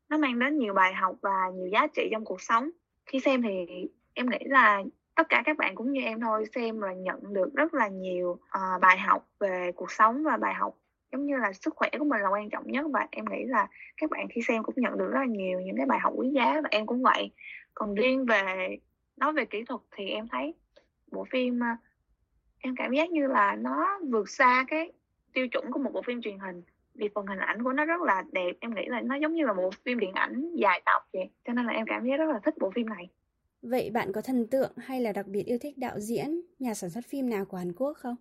Nó 0.10 0.18
mang 0.18 0.40
đến 0.40 0.58
nhiều 0.58 0.74
bài 0.74 0.94
học 0.94 1.16
và 1.22 1.50
nhiều 1.54 1.68
giá 1.68 1.88
trị 1.88 2.10
trong 2.12 2.26
cuộc 2.26 2.42
sống. 2.42 2.70
Khi 3.06 3.20
xem 3.20 3.42
thì 3.42 3.88
em 4.14 4.30
nghĩ 4.30 4.40
là 4.42 4.84
tất 5.20 5.30
cả 5.30 5.44
các 5.46 5.58
bạn 5.58 5.76
cũng 5.76 5.92
như 5.92 6.02
em 6.02 6.20
thôi 6.20 6.46
xem 6.56 6.80
và 6.80 6.94
nhận 6.94 7.34
được 7.34 7.54
rất 7.54 7.74
là 7.74 7.88
nhiều 7.88 8.30
uh, 8.30 8.82
bài 8.82 8.98
học 8.98 9.28
về 9.40 9.72
cuộc 9.76 9.92
sống 9.92 10.24
và 10.24 10.38
bài 10.38 10.54
học 10.54 10.76
giống 11.12 11.26
như 11.26 11.38
là 11.38 11.54
sức 11.54 11.74
khỏe 11.76 11.90
của 12.00 12.06
mình 12.06 12.22
là 12.22 12.30
quan 12.30 12.50
trọng 12.50 12.72
nhất. 12.72 12.86
Và 12.94 13.08
em 13.12 13.26
nghĩ 13.32 13.44
là 13.46 13.68
các 13.98 14.10
bạn 14.10 14.28
khi 14.30 14.42
xem 14.42 14.64
cũng 14.64 14.76
nhận 14.78 14.98
được 14.98 15.10
rất 15.12 15.20
là 15.20 15.26
nhiều 15.26 15.62
những 15.62 15.78
cái 15.78 15.86
bài 15.86 16.00
học 16.00 16.14
quý 16.16 16.30
giá 16.30 16.62
và 16.64 16.70
em 16.72 16.86
cũng 16.86 17.04
vậy. 17.04 17.32
Còn 17.74 17.96
riêng 17.96 18.26
về 18.26 18.78
nói 19.18 19.34
về 19.34 19.46
kỹ 19.46 19.64
thuật 19.64 19.82
thì 19.92 20.10
em 20.10 20.28
thấy 20.28 20.54
bộ 21.12 21.26
phim 21.32 21.60
ờ, 21.60 21.68
em 22.60 22.76
cảm 22.76 22.94
giác 22.94 23.12
như 23.12 23.28
là 23.28 23.56
nó 23.56 24.00
vượt 24.10 24.30
xa 24.30 24.66
cái 24.68 24.92
tiêu 25.34 25.48
chuẩn 25.48 25.72
của 25.72 25.80
một 25.80 25.94
bộ 25.94 26.02
phim 26.02 26.22
truyền 26.22 26.40
hình. 26.40 26.62
Vì 26.96 27.10
phần 27.16 27.28
hình 27.28 27.40
ảnh 27.40 27.64
của 27.64 27.74
nó 27.74 27.86
rất 27.86 28.02
là 28.02 28.24
đẹp 28.32 28.52
em 28.60 28.76
nghĩ 28.76 28.86
là 28.86 29.02
nó 29.02 29.16
giống 29.16 29.34
như 29.34 29.46
là 29.46 29.54
một 29.54 29.76
phim 29.86 30.00
điện 30.00 30.14
ảnh 30.14 30.56
dài 30.56 30.82
tập 30.86 31.02
vậy. 31.14 31.30
Cho 31.46 31.54
nên 31.54 31.66
là 31.66 31.74
em 31.74 31.86
cảm 31.86 32.06
giác 32.06 32.18
rất 32.18 32.30
là 32.30 32.40
thích 32.44 32.56
bộ 32.60 32.72
phim 32.72 32.90
này. 32.90 33.10
Vậy 33.62 33.92
bạn 33.94 34.12
có 34.14 34.22
thần 34.22 34.48
tượng 34.48 34.72
hay 34.78 35.02
là 35.02 35.12
đặc 35.12 35.28
biệt 35.28 35.44
yêu 35.46 35.58
thích 35.62 35.78
đạo 35.78 36.00
diễn, 36.00 36.42
nhà 36.60 36.74
sản 36.74 36.90
xuất 36.90 37.06
phim 37.06 37.30
nào 37.30 37.46
của 37.46 37.58
Hàn 37.58 37.74
Quốc 37.74 37.98
không? 37.98 38.16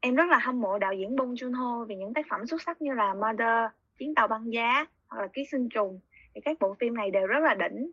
Em 0.00 0.14
rất 0.14 0.28
là 0.28 0.38
hâm 0.38 0.60
mộ 0.60 0.78
đạo 0.78 0.92
diễn 0.94 1.16
Bong 1.16 1.34
Joon-ho 1.34 1.84
vì 1.84 1.96
những 1.96 2.14
tác 2.14 2.26
phẩm 2.30 2.46
xuất 2.46 2.62
sắc 2.62 2.82
như 2.82 2.92
là 2.92 3.14
Mother, 3.14 3.70
Chiến 3.98 4.14
tàu 4.14 4.28
băng 4.28 4.52
giá 4.52 4.86
hoặc 5.08 5.20
là 5.22 5.28
Ký 5.32 5.44
sinh 5.50 5.68
trùng. 5.68 6.00
Thì 6.34 6.40
các 6.44 6.58
bộ 6.60 6.76
phim 6.80 6.94
này 6.94 7.10
đều 7.10 7.26
rất 7.26 7.38
là 7.42 7.54
đỉnh. 7.54 7.90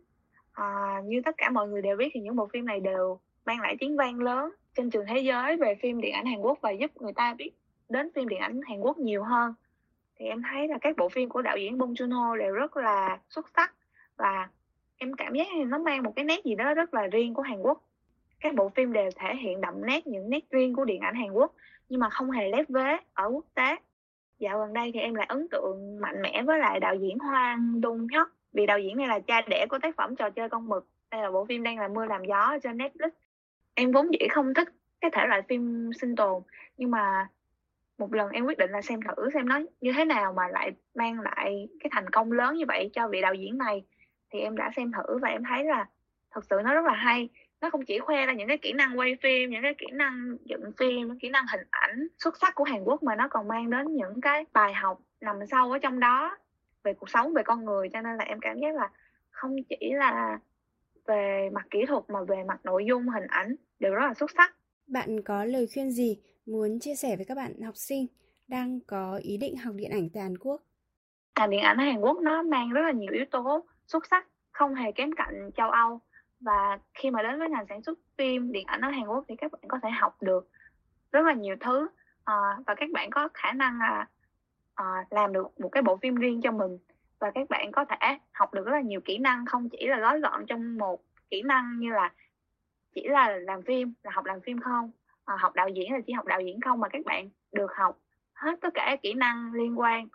À, 0.52 1.02
như 1.04 1.20
tất 1.24 1.34
cả 1.36 1.50
mọi 1.50 1.68
người 1.68 1.82
đều 1.82 1.96
biết 1.96 2.08
thì 2.14 2.20
những 2.20 2.36
bộ 2.36 2.48
phim 2.52 2.66
này 2.66 2.80
đều 2.80 3.20
mang 3.44 3.60
lại 3.60 3.76
tiếng 3.80 3.96
vang 3.96 4.18
lớn 4.18 4.52
trên 4.76 4.90
trường 4.90 5.04
thế 5.08 5.18
giới 5.18 5.56
về 5.56 5.74
phim 5.82 6.00
điện 6.00 6.12
ảnh 6.12 6.26
Hàn 6.26 6.40
Quốc 6.40 6.58
và 6.62 6.70
giúp 6.70 6.90
người 6.96 7.12
ta 7.12 7.34
biết 7.34 7.50
đến 7.88 8.10
phim 8.14 8.28
điện 8.28 8.40
ảnh 8.40 8.60
Hàn 8.68 8.80
Quốc 8.80 8.98
nhiều 8.98 9.22
hơn. 9.22 9.54
Thì 10.18 10.26
em 10.26 10.42
thấy 10.50 10.68
là 10.68 10.78
các 10.80 10.96
bộ 10.96 11.08
phim 11.08 11.28
của 11.28 11.42
đạo 11.42 11.56
diễn 11.56 11.78
Bong 11.78 11.92
Joon-ho 11.92 12.36
đều 12.36 12.52
rất 12.52 12.76
là 12.76 13.18
xuất 13.28 13.48
sắc 13.56 13.74
và 14.16 14.48
em 14.98 15.14
cảm 15.14 15.34
giác 15.34 15.46
nó 15.66 15.78
mang 15.78 16.02
một 16.02 16.12
cái 16.16 16.24
nét 16.24 16.44
gì 16.44 16.54
đó 16.54 16.74
rất 16.74 16.94
là 16.94 17.06
riêng 17.06 17.34
của 17.34 17.42
Hàn 17.42 17.58
Quốc. 17.62 17.82
Các 18.40 18.54
bộ 18.54 18.68
phim 18.68 18.92
đều 18.92 19.10
thể 19.16 19.36
hiện 19.36 19.60
đậm 19.60 19.86
nét, 19.86 20.06
những 20.06 20.30
nét 20.30 20.44
riêng 20.50 20.74
của 20.74 20.84
điện 20.84 21.00
ảnh 21.00 21.14
Hàn 21.14 21.30
Quốc, 21.30 21.54
nhưng 21.88 22.00
mà 22.00 22.10
không 22.10 22.30
hề 22.30 22.48
lép 22.48 22.68
vế 22.68 22.96
ở 23.14 23.28
quốc 23.28 23.44
tế. 23.54 23.76
Dạo 24.38 24.58
gần 24.58 24.72
đây 24.72 24.90
thì 24.94 25.00
em 25.00 25.14
lại 25.14 25.26
ấn 25.28 25.48
tượng 25.48 26.00
mạnh 26.00 26.22
mẽ 26.22 26.42
với 26.42 26.58
lại 26.58 26.80
đạo 26.80 26.94
diễn 26.94 27.18
Hoang 27.18 27.80
Dung 27.82 28.06
Hyuk, 28.08 28.28
vì 28.52 28.66
đạo 28.66 28.78
diễn 28.78 28.96
này 28.96 29.08
là 29.08 29.18
cha 29.20 29.40
đẻ 29.40 29.66
của 29.70 29.78
tác 29.78 29.96
phẩm 29.96 30.16
trò 30.16 30.30
chơi 30.30 30.48
con 30.48 30.68
mực, 30.68 30.86
đây 31.10 31.22
là 31.22 31.30
bộ 31.30 31.44
phim 31.44 31.62
đang 31.62 31.78
là 31.78 31.88
mưa 31.88 32.04
làm 32.04 32.24
gió 32.24 32.58
trên 32.62 32.78
Netflix. 32.78 33.10
Em 33.74 33.92
vốn 33.92 34.12
dĩ 34.12 34.28
không 34.30 34.54
thích 34.54 34.68
cái 35.00 35.10
thể 35.14 35.26
loại 35.26 35.42
phim 35.42 35.90
sinh 36.00 36.16
tồn, 36.16 36.42
nhưng 36.76 36.90
mà 36.90 37.28
một 37.98 38.14
lần 38.14 38.30
em 38.30 38.44
quyết 38.44 38.58
định 38.58 38.70
là 38.70 38.82
xem 38.82 39.00
thử 39.02 39.30
xem 39.34 39.48
nó 39.48 39.60
như 39.80 39.92
thế 39.92 40.04
nào 40.04 40.32
mà 40.32 40.48
lại 40.48 40.72
mang 40.94 41.20
lại 41.20 41.68
cái 41.80 41.90
thành 41.92 42.10
công 42.10 42.32
lớn 42.32 42.54
như 42.54 42.64
vậy 42.68 42.90
cho 42.92 43.08
vị 43.08 43.20
đạo 43.20 43.34
diễn 43.34 43.58
này 43.58 43.84
thì 44.36 44.42
em 44.42 44.56
đã 44.56 44.70
xem 44.76 44.92
thử 44.92 45.18
và 45.18 45.28
em 45.28 45.42
thấy 45.48 45.64
là 45.64 45.86
thật 46.30 46.40
sự 46.50 46.56
nó 46.64 46.74
rất 46.74 46.84
là 46.84 46.92
hay. 46.92 47.28
Nó 47.60 47.70
không 47.70 47.84
chỉ 47.84 47.98
khoe 47.98 48.26
ra 48.26 48.32
những 48.32 48.48
cái 48.48 48.58
kỹ 48.58 48.72
năng 48.72 48.98
quay 48.98 49.16
phim 49.22 49.50
những 49.50 49.62
cái 49.62 49.74
kỹ 49.78 49.86
năng 49.92 50.36
dựng 50.44 50.72
phim 50.78 51.08
những 51.08 51.18
kỹ 51.18 51.28
năng 51.28 51.44
hình 51.52 51.66
ảnh 51.70 52.08
xuất 52.18 52.36
sắc 52.40 52.54
của 52.54 52.64
Hàn 52.64 52.84
Quốc 52.84 53.02
mà 53.02 53.14
nó 53.16 53.28
còn 53.28 53.48
mang 53.48 53.70
đến 53.70 53.94
những 53.94 54.20
cái 54.20 54.44
bài 54.52 54.74
học 54.74 55.00
nằm 55.20 55.36
sâu 55.50 55.72
ở 55.72 55.78
trong 55.78 56.00
đó 56.00 56.36
về 56.84 56.94
cuộc 56.94 57.10
sống 57.10 57.34
về 57.34 57.42
con 57.42 57.64
người. 57.64 57.88
Cho 57.92 58.00
nên 58.00 58.16
là 58.16 58.24
em 58.24 58.40
cảm 58.40 58.58
giác 58.60 58.74
là 58.74 58.88
không 59.30 59.56
chỉ 59.68 59.92
là 59.92 60.38
về 61.06 61.50
mặt 61.52 61.66
kỹ 61.70 61.78
thuật 61.88 62.04
mà 62.08 62.22
về 62.28 62.44
mặt 62.48 62.60
nội 62.64 62.84
dung 62.88 63.08
hình 63.08 63.26
ảnh 63.28 63.56
đều 63.80 63.94
rất 63.94 64.06
là 64.06 64.14
xuất 64.14 64.30
sắc. 64.30 64.54
Bạn 64.86 65.22
có 65.22 65.44
lời 65.44 65.66
khuyên 65.74 65.90
gì 65.90 66.18
muốn 66.46 66.80
chia 66.80 66.94
sẻ 66.94 67.16
với 67.16 67.24
các 67.24 67.34
bạn 67.34 67.60
học 67.60 67.76
sinh 67.76 68.06
đang 68.48 68.80
có 68.80 69.20
ý 69.22 69.36
định 69.36 69.56
học 69.56 69.74
điện 69.76 69.90
ảnh 69.90 70.08
tại 70.14 70.22
Hàn 70.22 70.38
Quốc? 70.38 70.62
À, 71.34 71.46
điện 71.46 71.60
ảnh 71.60 71.76
ở 71.76 71.84
Hàn 71.84 72.00
Quốc 72.00 72.18
nó 72.22 72.42
mang 72.42 72.70
rất 72.70 72.82
là 72.82 72.92
nhiều 72.92 73.12
yếu 73.12 73.24
tố 73.30 73.66
xuất 73.86 74.06
sắc 74.06 74.26
không 74.52 74.74
hề 74.74 74.92
kém 74.92 75.12
cạnh 75.12 75.50
châu 75.56 75.70
Âu. 75.70 76.00
Và 76.40 76.78
khi 76.94 77.10
mà 77.10 77.22
đến 77.22 77.38
với 77.38 77.48
ngành 77.48 77.66
sản 77.68 77.82
xuất 77.82 77.98
phim 78.18 78.52
điện 78.52 78.66
ảnh 78.66 78.80
ở 78.80 78.90
Hàn 78.90 79.06
Quốc 79.06 79.24
thì 79.28 79.36
các 79.36 79.52
bạn 79.52 79.62
có 79.68 79.78
thể 79.82 79.90
học 79.90 80.22
được 80.22 80.48
rất 81.12 81.26
là 81.26 81.32
nhiều 81.32 81.56
thứ 81.60 81.88
à, 82.24 82.34
và 82.66 82.74
các 82.74 82.88
bạn 82.92 83.10
có 83.10 83.28
khả 83.34 83.52
năng 83.52 83.80
là 83.80 84.06
à, 84.74 84.84
ờ, 84.84 84.84
làm 85.10 85.32
được 85.32 85.60
một 85.60 85.68
cái 85.68 85.82
bộ 85.82 85.96
phim 85.96 86.14
riêng 86.14 86.40
cho 86.42 86.52
mình. 86.52 86.78
Và 87.18 87.30
các 87.30 87.48
bạn 87.48 87.72
có 87.72 87.84
thể 87.84 88.18
học 88.32 88.54
được 88.54 88.66
rất 88.66 88.72
là 88.72 88.80
nhiều 88.80 89.00
kỹ 89.00 89.18
năng 89.18 89.46
không 89.46 89.68
chỉ 89.68 89.86
là 89.86 89.98
gói 89.98 90.20
gọn 90.20 90.46
trong 90.46 90.78
một 90.78 91.02
kỹ 91.30 91.42
năng 91.42 91.78
như 91.78 91.90
là 91.90 92.12
chỉ 92.94 93.08
là 93.08 93.36
làm 93.36 93.62
phim 93.62 93.92
là 94.02 94.10
học 94.14 94.24
làm 94.24 94.40
phim 94.40 94.60
không 94.60 94.90
à, 95.24 95.36
học 95.38 95.54
đạo 95.54 95.68
diễn 95.68 95.92
là 95.92 96.00
chỉ 96.06 96.12
học 96.12 96.26
đạo 96.26 96.40
diễn 96.40 96.60
không 96.60 96.80
mà 96.80 96.88
các 96.88 97.04
bạn 97.04 97.30
được 97.52 97.70
học 97.76 97.98
hết 98.32 98.58
tất 98.60 98.74
cả 98.74 98.96
kỹ 99.02 99.14
năng 99.14 99.52
liên 99.52 99.78
quan. 99.78 100.08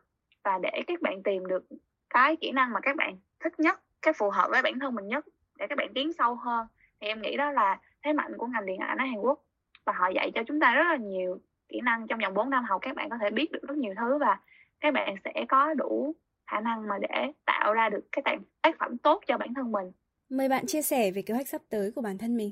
Và 0.44 0.60
để 0.62 0.84
các 0.88 1.01
bạn 1.01 1.24
tìm 1.24 1.48
được 1.48 1.66
cái 2.10 2.36
kỹ 2.36 2.51
năng 2.51 2.74
mà 2.74 2.80
các 2.80 2.96
bạn 2.96 3.18
thích 3.44 3.60
nhất 3.60 3.82
cái 4.02 4.14
phù 4.14 4.30
hợp 4.30 4.48
với 4.52 4.62
bản 4.62 4.80
thân 4.80 4.96
mình 4.96 5.08
nhất 5.08 5.26
để 5.58 5.68
các 5.68 5.78
bạn 5.78 5.94
tiến 5.94 6.14
sâu 6.14 6.36
hơn 6.36 6.68
thì 7.02 7.08
em 7.08 7.22
nghĩ 7.22 7.38
đó 7.38 7.52
là 7.52 7.80
thế 8.04 8.14
mạnh 8.14 8.38
của 8.38 8.48
ngành 8.48 8.66
điện 8.66 8.80
ảnh 8.80 8.98
ở 8.98 9.06
Hàn 9.06 9.20
Quốc 9.22 9.44
và 9.86 9.94
họ 9.94 10.10
dạy 10.16 10.32
cho 10.36 10.42
chúng 10.48 10.60
ta 10.60 10.74
rất 10.74 10.84
là 10.84 10.96
nhiều 10.96 11.42
kỹ 11.70 11.82
năng 11.84 12.08
trong 12.08 12.20
vòng 12.20 12.34
4 12.34 12.50
năm 12.50 12.64
học 12.64 12.82
các 12.82 12.96
bạn 12.96 13.10
có 13.10 13.18
thể 13.22 13.30
biết 13.30 13.52
được 13.52 13.62
rất 13.62 13.78
nhiều 13.78 13.94
thứ 13.98 14.18
và 14.18 14.40
các 14.80 14.94
bạn 14.94 15.16
sẽ 15.26 15.46
có 15.50 15.74
đủ 15.74 16.16
khả 16.48 16.60
năng 16.60 16.88
mà 16.88 16.96
để 17.02 17.32
tạo 17.46 17.74
ra 17.74 17.90
được 17.90 18.02
cái 18.12 18.38
tác 18.62 18.76
phẩm 18.80 18.98
tốt 18.98 19.24
cho 19.28 19.38
bản 19.38 19.54
thân 19.54 19.72
mình. 19.72 19.92
Mời 20.30 20.50
bạn 20.50 20.66
chia 20.66 20.82
sẻ 20.82 21.12
về 21.12 21.22
kế 21.22 21.34
hoạch 21.34 21.48
sắp 21.48 21.62
tới 21.70 21.92
của 21.96 22.02
bản 22.02 22.18
thân 22.18 22.38
mình. 22.38 22.52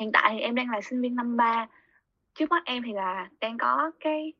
Hiện 0.00 0.12
tại 0.12 0.34
thì 0.34 0.40
em 0.40 0.54
đang 0.54 0.70
là 0.70 0.80
sinh 0.80 1.00
viên 1.00 1.14
năm 1.14 1.36
3. 1.36 1.68
Trước 2.34 2.50
mắt 2.50 2.62
em 2.64 2.82
thì 2.86 2.92
là 2.92 3.30
đang 3.40 3.58
có 3.58 3.90
cái 4.00 4.32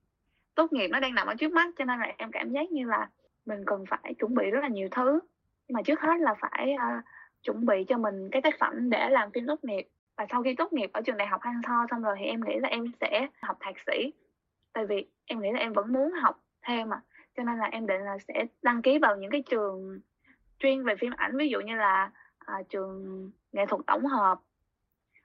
tốt 0.54 0.72
nghiệp 0.72 0.88
nó 0.88 1.00
đang 1.00 1.14
nằm 1.14 1.26
ở 1.26 1.34
trước 1.34 1.52
mắt 1.52 1.74
cho 1.78 1.84
nên 1.84 2.00
là 2.00 2.12
em 2.18 2.30
cảm 2.32 2.52
giác 2.52 2.72
như 2.72 2.86
là 2.86 3.08
mình 3.46 3.62
cần 3.66 3.84
phải 3.88 4.14
chuẩn 4.18 4.34
bị 4.34 4.50
rất 4.50 4.60
là 4.60 4.68
nhiều 4.68 4.88
thứ. 4.90 5.20
Mà 5.68 5.82
trước 5.82 6.00
hết 6.00 6.20
là 6.20 6.34
phải 6.40 6.74
uh, 6.74 7.04
chuẩn 7.42 7.66
bị 7.66 7.84
cho 7.88 7.98
mình 7.98 8.28
cái 8.32 8.42
tác 8.42 8.54
phẩm 8.60 8.90
để 8.90 9.10
làm 9.10 9.30
phim 9.30 9.46
tốt 9.46 9.64
nghiệp. 9.64 9.88
Và 10.16 10.26
sau 10.30 10.42
khi 10.42 10.54
tốt 10.54 10.72
nghiệp 10.72 10.90
ở 10.92 11.00
trường 11.00 11.16
đại 11.16 11.28
học 11.28 11.40
Hang 11.42 11.62
Tho 11.62 11.86
xong 11.90 12.02
rồi 12.02 12.16
thì 12.18 12.24
em 12.24 12.40
nghĩ 12.44 12.58
là 12.58 12.68
em 12.68 12.84
sẽ 13.00 13.28
học 13.42 13.56
thạc 13.60 13.74
sĩ. 13.86 14.12
Tại 14.72 14.86
vì 14.86 15.06
em 15.24 15.40
nghĩ 15.40 15.52
là 15.52 15.58
em 15.58 15.72
vẫn 15.72 15.92
muốn 15.92 16.12
học 16.12 16.40
thêm 16.62 16.88
mà 16.88 17.00
cho 17.36 17.42
nên 17.42 17.58
là 17.58 17.66
em 17.66 17.86
định 17.86 18.00
là 18.00 18.18
sẽ 18.18 18.46
đăng 18.62 18.82
ký 18.82 18.98
vào 18.98 19.16
những 19.16 19.30
cái 19.30 19.42
trường 19.42 20.00
chuyên 20.58 20.84
về 20.84 20.94
phim 20.96 21.12
ảnh 21.16 21.36
ví 21.36 21.48
dụ 21.48 21.60
như 21.60 21.76
là 21.76 22.10
à, 22.38 22.54
trường 22.68 23.30
nghệ 23.52 23.66
thuật 23.66 23.80
tổng 23.86 24.06
hợp 24.06 24.40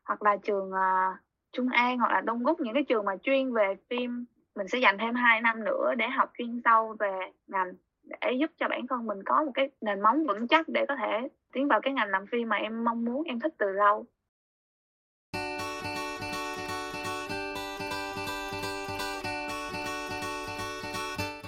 hoặc 0.06 0.24
là 0.24 0.38
trường 0.44 0.72
à, 0.72 1.18
Trung 1.52 1.70
An 1.70 1.98
hoặc 1.98 2.12
là 2.12 2.22
Đông 2.22 2.44
Gúc 2.44 2.60
những 2.60 2.74
cái 2.74 2.84
trường 2.84 3.06
mà 3.06 3.16
chuyên 3.24 3.54
về 3.54 3.76
phim. 3.90 4.26
Mình 4.56 4.68
sẽ 4.68 4.80
dành 4.80 4.98
thêm 4.98 5.16
2 5.16 5.42
năm 5.42 5.64
nữa 5.64 5.94
để 5.98 6.10
học 6.10 6.32
chuyên 6.38 6.62
sâu 6.66 6.96
về 7.00 7.32
ngành 7.48 7.74
để 8.10 8.32
giúp 8.40 8.52
cho 8.60 8.68
bản 8.70 8.88
thân 8.90 9.08
mình 9.08 9.18
có 9.26 9.44
một 9.44 9.52
cái 9.54 9.70
nền 9.82 10.02
móng 10.02 10.26
vững 10.28 10.48
chắc 10.48 10.70
để 10.70 10.86
có 10.88 10.96
thể 10.96 11.28
tiến 11.54 11.68
vào 11.68 11.82
cái 11.82 11.94
ngành 11.94 12.10
làm 12.10 12.26
phim 12.32 12.50
mà 12.50 12.56
em 12.56 12.84
mong 12.84 13.06
muốn 13.06 13.24
em 13.24 13.40
thích 13.40 13.54
từ 13.58 13.66
lâu 13.72 14.06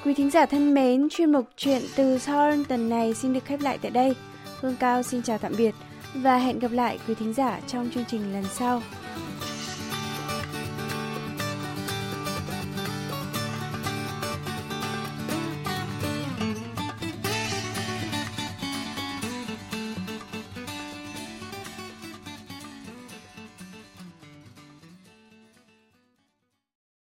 Quý 0.06 0.14
thính 0.14 0.30
giả 0.30 0.46
thân 0.46 0.74
mến, 0.74 1.08
chuyên 1.10 1.32
mục 1.32 1.46
chuyện 1.58 1.82
từ 1.96 2.18
Seoul 2.18 2.64
tuần 2.70 2.90
này 2.90 3.14
xin 3.14 3.34
được 3.34 3.46
khép 3.46 3.60
lại 3.62 3.80
tại 3.82 3.92
đây. 3.92 4.16
Hương 4.62 4.76
Cao 4.80 5.04
xin 5.04 5.22
chào 5.24 5.38
tạm 5.38 5.52
biệt 5.58 5.76
và 6.14 6.38
hẹn 6.38 6.60
gặp 6.60 6.72
lại 6.72 7.00
quý 7.08 7.14
thính 7.16 7.34
giả 7.34 7.60
trong 7.68 7.90
chương 7.90 8.06
trình 8.08 8.34
lần 8.34 8.44
sau. 8.44 8.82